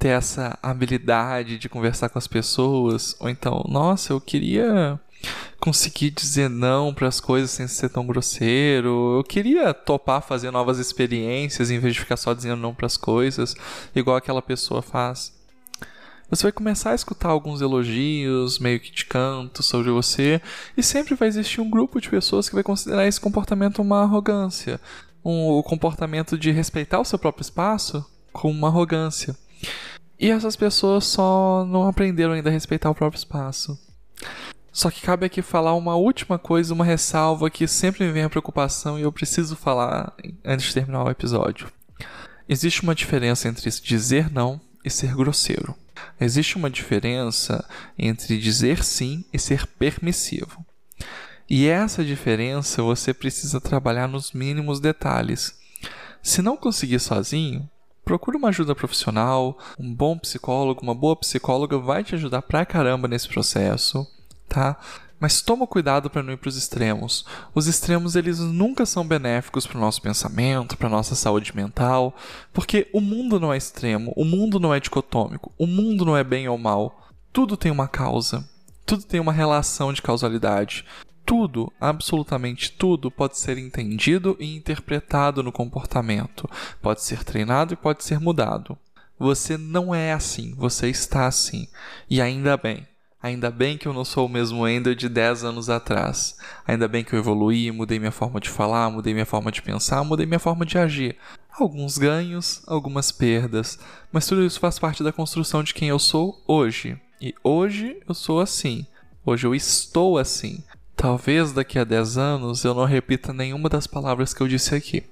ter 0.00 0.08
essa 0.08 0.58
habilidade 0.62 1.58
de 1.58 1.68
conversar 1.68 2.08
com 2.08 2.18
as 2.18 2.26
pessoas, 2.26 3.14
ou 3.20 3.28
então, 3.28 3.62
nossa, 3.68 4.14
eu 4.14 4.20
queria 4.20 4.98
conseguir 5.60 6.10
dizer 6.10 6.48
não 6.48 6.94
para 6.94 7.06
as 7.06 7.20
coisas 7.20 7.50
sem 7.50 7.68
ser 7.68 7.90
tão 7.90 8.06
grosseiro. 8.06 9.18
Eu 9.18 9.22
queria 9.22 9.74
topar 9.74 10.22
fazer 10.22 10.50
novas 10.50 10.78
experiências 10.78 11.70
em 11.70 11.78
vez 11.78 11.92
de 11.92 12.00
ficar 12.00 12.16
só 12.16 12.32
dizendo 12.32 12.56
não 12.56 12.74
para 12.74 12.86
as 12.86 12.96
coisas, 12.96 13.54
igual 13.94 14.16
aquela 14.16 14.40
pessoa 14.40 14.80
faz. 14.80 15.38
Você 16.30 16.44
vai 16.44 16.52
começar 16.52 16.92
a 16.92 16.94
escutar 16.94 17.28
alguns 17.28 17.60
elogios, 17.60 18.58
meio 18.58 18.80
que 18.80 18.90
de 18.90 19.04
canto, 19.04 19.62
sobre 19.62 19.90
você, 19.90 20.40
e 20.76 20.82
sempre 20.82 21.14
vai 21.14 21.28
existir 21.28 21.60
um 21.60 21.68
grupo 21.68 22.00
de 22.00 22.08
pessoas 22.08 22.48
que 22.48 22.54
vai 22.54 22.64
considerar 22.64 23.06
esse 23.06 23.20
comportamento 23.20 23.82
uma 23.82 24.02
arrogância. 24.02 24.80
Um, 25.22 25.48
o 25.48 25.62
comportamento 25.62 26.38
de 26.38 26.50
respeitar 26.52 27.00
o 27.00 27.04
seu 27.04 27.18
próprio 27.18 27.42
espaço 27.42 28.06
como 28.32 28.54
uma 28.54 28.68
arrogância. 28.68 29.36
E 30.20 30.30
essas 30.30 30.54
pessoas 30.54 31.06
só 31.06 31.64
não 31.64 31.88
aprenderam 31.88 32.34
ainda 32.34 32.50
a 32.50 32.52
respeitar 32.52 32.90
o 32.90 32.94
próprio 32.94 33.18
espaço. 33.18 33.78
Só 34.70 34.90
que 34.90 35.00
cabe 35.00 35.24
aqui 35.24 35.40
falar 35.40 35.74
uma 35.74 35.96
última 35.96 36.38
coisa, 36.38 36.74
uma 36.74 36.84
ressalva 36.84 37.48
que 37.48 37.66
sempre 37.66 38.04
me 38.04 38.12
vem 38.12 38.24
a 38.24 38.28
preocupação 38.28 38.98
e 38.98 39.02
eu 39.02 39.10
preciso 39.10 39.56
falar 39.56 40.12
antes 40.44 40.66
de 40.66 40.74
terminar 40.74 41.04
o 41.04 41.10
episódio. 41.10 41.72
Existe 42.46 42.82
uma 42.82 42.94
diferença 42.94 43.48
entre 43.48 43.70
dizer 43.70 44.30
não 44.30 44.60
e 44.84 44.90
ser 44.90 45.14
grosseiro. 45.14 45.74
Existe 46.20 46.56
uma 46.56 46.68
diferença 46.68 47.66
entre 47.98 48.38
dizer 48.38 48.84
sim 48.84 49.24
e 49.32 49.38
ser 49.38 49.66
permissivo. 49.66 50.64
E 51.48 51.66
essa 51.66 52.04
diferença 52.04 52.82
você 52.82 53.14
precisa 53.14 53.58
trabalhar 53.58 54.06
nos 54.06 54.32
mínimos 54.32 54.80
detalhes. 54.80 55.58
Se 56.22 56.42
não 56.42 56.58
conseguir 56.58 57.00
sozinho, 57.00 57.68
procura 58.10 58.36
uma 58.36 58.48
ajuda 58.48 58.74
profissional, 58.74 59.56
um 59.78 59.94
bom 59.94 60.18
psicólogo, 60.18 60.82
uma 60.82 60.96
boa 60.96 61.14
psicóloga 61.14 61.78
vai 61.78 62.02
te 62.02 62.16
ajudar 62.16 62.42
pra 62.42 62.66
caramba 62.66 63.06
nesse 63.06 63.28
processo, 63.28 64.04
tá? 64.48 64.76
Mas 65.20 65.40
toma 65.40 65.64
cuidado 65.64 66.10
para 66.10 66.20
não 66.20 66.32
ir 66.32 66.36
para 66.36 66.48
os 66.48 66.56
extremos. 66.56 67.24
Os 67.54 67.68
extremos 67.68 68.16
eles 68.16 68.40
nunca 68.40 68.84
são 68.84 69.06
benéficos 69.06 69.64
para 69.64 69.78
o 69.78 69.80
nosso 69.80 70.02
pensamento, 70.02 70.76
para 70.76 70.88
nossa 70.88 71.14
saúde 71.14 71.54
mental, 71.54 72.12
porque 72.52 72.88
o 72.92 73.00
mundo 73.00 73.38
não 73.38 73.52
é 73.52 73.56
extremo, 73.56 74.12
o 74.16 74.24
mundo 74.24 74.58
não 74.58 74.74
é 74.74 74.80
dicotômico, 74.80 75.52
o 75.56 75.66
mundo 75.68 76.04
não 76.04 76.16
é 76.16 76.24
bem 76.24 76.48
ou 76.48 76.58
mal. 76.58 77.08
Tudo 77.32 77.56
tem 77.56 77.70
uma 77.70 77.86
causa, 77.86 78.44
tudo 78.84 79.04
tem 79.04 79.20
uma 79.20 79.32
relação 79.32 79.92
de 79.92 80.02
causalidade 80.02 80.84
tudo, 81.24 81.72
absolutamente 81.80 82.72
tudo, 82.72 83.10
pode 83.10 83.38
ser 83.38 83.58
entendido 83.58 84.36
e 84.40 84.56
interpretado 84.56 85.42
no 85.42 85.52
comportamento, 85.52 86.48
pode 86.82 87.02
ser 87.02 87.24
treinado 87.24 87.74
e 87.74 87.76
pode 87.76 88.04
ser 88.04 88.18
mudado. 88.20 88.76
Você 89.18 89.58
não 89.58 89.94
é 89.94 90.12
assim, 90.12 90.54
você 90.56 90.88
está 90.88 91.26
assim. 91.26 91.68
E 92.08 92.22
ainda 92.22 92.56
bem. 92.56 92.86
Ainda 93.22 93.50
bem 93.50 93.76
que 93.76 93.86
eu 93.86 93.92
não 93.92 94.02
sou 94.02 94.24
o 94.24 94.30
mesmo 94.30 94.66
Ender 94.66 94.94
de 94.94 95.06
10 95.06 95.44
anos 95.44 95.68
atrás. 95.68 96.38
Ainda 96.66 96.88
bem 96.88 97.04
que 97.04 97.14
eu 97.14 97.18
evoluí, 97.18 97.70
mudei 97.70 97.98
minha 97.98 98.10
forma 98.10 98.40
de 98.40 98.48
falar, 98.48 98.88
mudei 98.88 99.12
minha 99.12 99.26
forma 99.26 99.52
de 99.52 99.60
pensar, 99.60 100.02
mudei 100.02 100.24
minha 100.24 100.38
forma 100.38 100.64
de 100.64 100.78
agir. 100.78 101.18
Alguns 101.52 101.98
ganhos, 101.98 102.62
algumas 102.66 103.12
perdas, 103.12 103.78
mas 104.10 104.26
tudo 104.26 104.42
isso 104.42 104.58
faz 104.58 104.78
parte 104.78 105.02
da 105.02 105.12
construção 105.12 105.62
de 105.62 105.74
quem 105.74 105.90
eu 105.90 105.98
sou 105.98 106.42
hoje. 106.46 106.98
E 107.20 107.34
hoje 107.44 108.00
eu 108.08 108.14
sou 108.14 108.40
assim. 108.40 108.86
Hoje 109.26 109.46
eu 109.46 109.54
estou 109.54 110.16
assim. 110.16 110.64
Talvez 111.00 111.52
daqui 111.52 111.78
a 111.78 111.84
10 111.84 112.18
anos 112.18 112.62
eu 112.62 112.74
não 112.74 112.84
repita 112.84 113.32
nenhuma 113.32 113.70
das 113.70 113.86
palavras 113.86 114.34
que 114.34 114.42
eu 114.42 114.46
disse 114.46 114.74
aqui. 114.74 115.02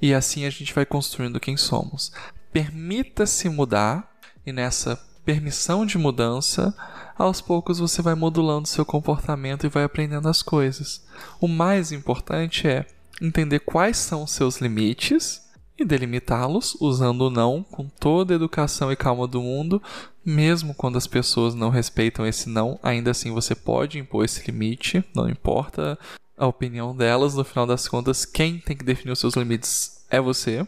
E 0.00 0.14
assim 0.14 0.46
a 0.46 0.50
gente 0.50 0.72
vai 0.72 0.86
construindo 0.86 1.38
quem 1.38 1.58
somos. 1.58 2.10
Permita-se 2.50 3.50
mudar, 3.50 4.10
e 4.46 4.50
nessa 4.50 4.98
permissão 5.22 5.84
de 5.84 5.98
mudança, 5.98 6.74
aos 7.18 7.42
poucos 7.42 7.78
você 7.78 8.00
vai 8.00 8.14
modulando 8.14 8.66
seu 8.66 8.82
comportamento 8.82 9.66
e 9.66 9.68
vai 9.68 9.84
aprendendo 9.84 10.26
as 10.26 10.40
coisas. 10.40 11.04
O 11.38 11.46
mais 11.46 11.92
importante 11.92 12.66
é 12.66 12.86
entender 13.20 13.58
quais 13.58 13.98
são 13.98 14.22
os 14.22 14.30
seus 14.30 14.58
limites 14.58 15.43
e 15.78 15.84
delimitá-los 15.84 16.76
usando 16.80 17.22
o 17.22 17.30
não 17.30 17.62
com 17.62 17.88
toda 17.88 18.32
a 18.32 18.36
educação 18.36 18.92
e 18.92 18.96
calma 18.96 19.26
do 19.26 19.42
mundo, 19.42 19.82
mesmo 20.24 20.74
quando 20.74 20.96
as 20.96 21.06
pessoas 21.06 21.54
não 21.54 21.68
respeitam 21.68 22.26
esse 22.26 22.48
não, 22.48 22.78
ainda 22.82 23.10
assim 23.10 23.32
você 23.32 23.54
pode 23.54 23.98
impor 23.98 24.24
esse 24.24 24.50
limite, 24.50 25.04
não 25.14 25.28
importa 25.28 25.98
a 26.36 26.46
opinião 26.46 26.96
delas, 26.96 27.34
no 27.34 27.44
final 27.44 27.66
das 27.66 27.86
contas, 27.88 28.24
quem 28.24 28.58
tem 28.58 28.76
que 28.76 28.84
definir 28.84 29.12
os 29.12 29.18
seus 29.18 29.34
limites 29.34 30.04
é 30.10 30.20
você. 30.20 30.66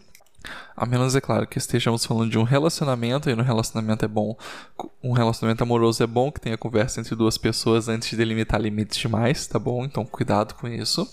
A 0.76 0.84
menos, 0.84 1.16
é 1.16 1.20
claro, 1.20 1.46
que 1.46 1.58
estejamos 1.58 2.04
falando 2.04 2.30
de 2.30 2.38
um 2.38 2.42
relacionamento, 2.42 3.30
e 3.30 3.34
no 3.34 3.42
relacionamento 3.42 4.04
é 4.04 4.08
bom, 4.08 4.36
um 5.02 5.12
relacionamento 5.12 5.62
amoroso 5.62 6.02
é 6.02 6.06
bom 6.06 6.30
que 6.30 6.40
tenha 6.40 6.58
conversa 6.58 7.00
entre 7.00 7.14
duas 7.16 7.38
pessoas 7.38 7.88
antes 7.88 8.10
de 8.10 8.16
delimitar 8.16 8.60
limites 8.60 8.98
demais, 8.98 9.46
tá 9.46 9.58
bom? 9.58 9.84
Então, 9.84 10.04
cuidado 10.04 10.54
com 10.54 10.68
isso. 10.68 11.08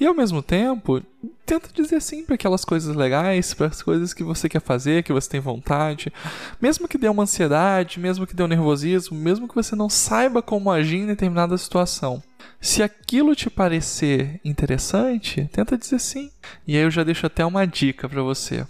E 0.00 0.06
ao 0.06 0.14
mesmo 0.14 0.42
tempo, 0.42 1.02
tenta 1.44 1.68
dizer 1.72 2.00
sim 2.00 2.24
para 2.24 2.36
aquelas 2.36 2.64
coisas 2.64 2.94
legais, 2.94 3.52
para 3.52 3.66
as 3.66 3.82
coisas 3.82 4.14
que 4.14 4.22
você 4.22 4.48
quer 4.48 4.60
fazer, 4.60 5.02
que 5.02 5.12
você 5.12 5.28
tem 5.28 5.40
vontade. 5.40 6.12
Mesmo 6.60 6.86
que 6.86 6.96
dê 6.96 7.08
uma 7.08 7.24
ansiedade, 7.24 7.98
mesmo 7.98 8.26
que 8.26 8.34
dê 8.34 8.42
um 8.42 8.48
nervosismo, 8.48 9.18
mesmo 9.18 9.48
que 9.48 9.54
você 9.54 9.74
não 9.74 9.88
saiba 9.88 10.40
como 10.40 10.70
agir 10.70 10.98
em 10.98 11.06
determinada 11.06 11.58
situação. 11.58 12.22
Se 12.60 12.82
aquilo 12.82 13.34
te 13.34 13.48
parecer 13.48 14.40
interessante, 14.44 15.48
tenta 15.52 15.78
dizer 15.78 15.98
sim. 15.98 16.30
E 16.66 16.76
aí 16.76 16.82
eu 16.82 16.90
já 16.90 17.04
deixo 17.04 17.26
até 17.26 17.44
uma 17.44 17.66
dica 17.66 18.08
para 18.08 18.22
você. 18.22 18.66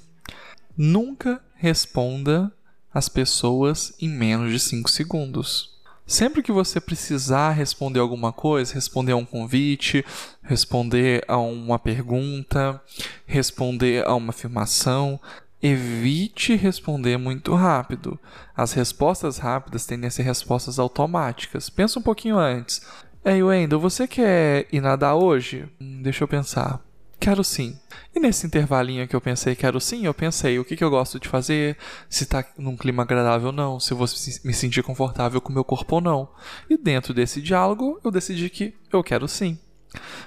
Nunca 0.76 1.40
responda 1.56 2.52
as 2.92 3.08
pessoas 3.08 3.94
em 4.00 4.08
menos 4.08 4.52
de 4.52 4.58
5 4.58 4.90
segundos. 4.90 5.78
Sempre 6.06 6.42
que 6.42 6.50
você 6.50 6.80
precisar 6.80 7.50
responder 7.50 8.00
alguma 8.00 8.32
coisa, 8.32 8.72
responder 8.72 9.12
a 9.12 9.16
um 9.16 9.26
convite, 9.26 10.04
responder 10.42 11.22
a 11.28 11.36
uma 11.36 11.78
pergunta, 11.78 12.80
responder 13.26 14.06
a 14.06 14.14
uma 14.14 14.30
afirmação, 14.30 15.20
evite 15.62 16.54
responder 16.56 17.18
muito 17.18 17.54
rápido. 17.54 18.18
As 18.56 18.72
respostas 18.72 19.38
rápidas 19.38 19.84
tendem 19.84 20.08
a 20.08 20.10
ser 20.10 20.22
respostas 20.22 20.78
automáticas. 20.78 21.68
Pensa 21.68 21.98
um 21.98 22.02
pouquinho 22.02 22.38
antes. 22.38 22.80
Ei, 23.24 23.42
Wendel, 23.42 23.80
você 23.80 24.06
quer 24.06 24.66
ir 24.72 24.80
nadar 24.80 25.14
hoje? 25.16 25.68
Hum, 25.80 26.00
deixa 26.02 26.24
eu 26.24 26.28
pensar. 26.28 26.80
Quero 27.20 27.42
sim. 27.42 27.76
E 28.14 28.20
nesse 28.20 28.46
intervalinho 28.46 29.06
que 29.08 29.14
eu 29.14 29.20
pensei 29.20 29.56
quero 29.56 29.80
sim, 29.80 30.06
eu 30.06 30.14
pensei 30.14 30.58
o 30.58 30.64
que, 30.64 30.76
que 30.76 30.84
eu 30.84 30.88
gosto 30.90 31.18
de 31.18 31.28
fazer, 31.28 31.76
se 32.08 32.24
tá 32.24 32.44
num 32.56 32.76
clima 32.76 33.02
agradável 33.02 33.48
ou 33.48 33.52
não, 33.52 33.80
se 33.80 33.92
eu 33.92 33.96
vou 33.96 34.06
me 34.44 34.54
sentir 34.54 34.84
confortável 34.84 35.40
com 35.40 35.52
meu 35.52 35.64
corpo 35.64 35.96
ou 35.96 36.00
não. 36.00 36.28
E 36.70 36.78
dentro 36.78 37.12
desse 37.12 37.42
diálogo, 37.42 38.00
eu 38.04 38.10
decidi 38.10 38.48
que 38.48 38.72
eu 38.92 39.02
quero 39.02 39.26
sim. 39.26 39.58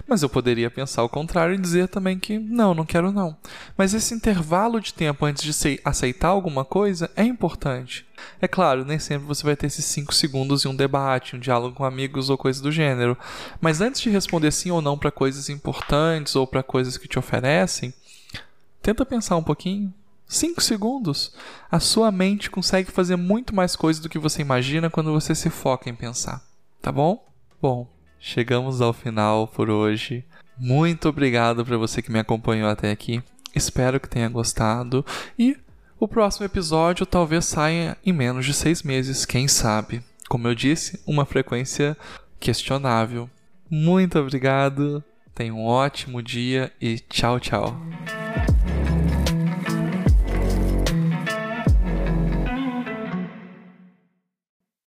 Mas 0.07 0.23
eu 0.23 0.29
poderia 0.29 0.69
pensar 0.69 1.03
o 1.03 1.09
contrário 1.09 1.53
e 1.55 1.57
dizer 1.57 1.87
também 1.87 2.17
que 2.17 2.39
não, 2.39 2.73
não 2.73 2.85
quero 2.85 3.11
não. 3.11 3.35
Mas 3.77 3.93
esse 3.93 4.13
intervalo 4.13 4.79
de 4.79 4.93
tempo 4.93 5.25
antes 5.25 5.43
de 5.43 5.79
aceitar 5.85 6.29
alguma 6.29 6.65
coisa 6.65 7.09
é 7.15 7.23
importante. 7.23 8.05
É 8.41 8.47
claro, 8.47 8.85
nem 8.85 8.99
sempre 8.99 9.27
você 9.27 9.43
vai 9.43 9.55
ter 9.55 9.67
esses 9.67 9.85
5 9.85 10.13
segundos 10.13 10.65
em 10.65 10.67
um 10.67 10.75
debate, 10.75 11.35
um 11.35 11.39
diálogo 11.39 11.75
com 11.75 11.85
amigos 11.85 12.29
ou 12.29 12.37
coisa 12.37 12.61
do 12.61 12.71
gênero. 12.71 13.17
Mas 13.59 13.81
antes 13.81 14.01
de 14.01 14.09
responder 14.09 14.51
sim 14.51 14.71
ou 14.71 14.81
não 14.81 14.97
para 14.97 15.11
coisas 15.11 15.49
importantes 15.49 16.35
ou 16.35 16.45
para 16.45 16.63
coisas 16.63 16.97
que 16.97 17.07
te 17.07 17.19
oferecem, 17.19 17.93
tenta 18.81 19.05
pensar 19.05 19.37
um 19.37 19.43
pouquinho. 19.43 19.93
5 20.27 20.61
segundos. 20.61 21.33
A 21.69 21.79
sua 21.79 22.11
mente 22.11 22.49
consegue 22.49 22.89
fazer 22.89 23.17
muito 23.17 23.53
mais 23.53 23.75
coisas 23.75 24.01
do 24.01 24.07
que 24.07 24.17
você 24.17 24.41
imagina 24.41 24.89
quando 24.89 25.11
você 25.11 25.35
se 25.35 25.49
foca 25.49 25.89
em 25.89 25.95
pensar. 25.95 26.41
Tá 26.81 26.91
bom? 26.91 27.27
Bom, 27.61 27.87
chegamos 28.21 28.79
ao 28.79 28.93
final 28.93 29.47
por 29.47 29.69
hoje. 29.69 30.23
Muito 30.57 31.09
obrigado 31.09 31.65
para 31.65 31.75
você 31.77 32.01
que 32.01 32.11
me 32.11 32.19
acompanhou 32.19 32.69
até 32.69 32.91
aqui. 32.91 33.21
Espero 33.53 33.99
que 33.99 34.07
tenha 34.07 34.29
gostado 34.29 35.03
e 35.37 35.57
o 35.99 36.07
próximo 36.07 36.45
episódio 36.45 37.05
talvez 37.05 37.45
saia 37.45 37.97
em 38.05 38.13
menos 38.13 38.45
de 38.45 38.53
seis 38.53 38.83
meses, 38.83 39.25
quem 39.25 39.47
sabe. 39.47 40.01
Como 40.29 40.47
eu 40.47 40.55
disse, 40.55 41.01
uma 41.05 41.25
frequência 41.25 41.97
questionável. 42.39 43.29
Muito 43.69 44.17
obrigado, 44.17 45.03
tenha 45.35 45.53
um 45.53 45.65
ótimo 45.65 46.21
dia 46.21 46.71
e 46.79 46.99
tchau, 46.99 47.39
tchau. 47.39 47.75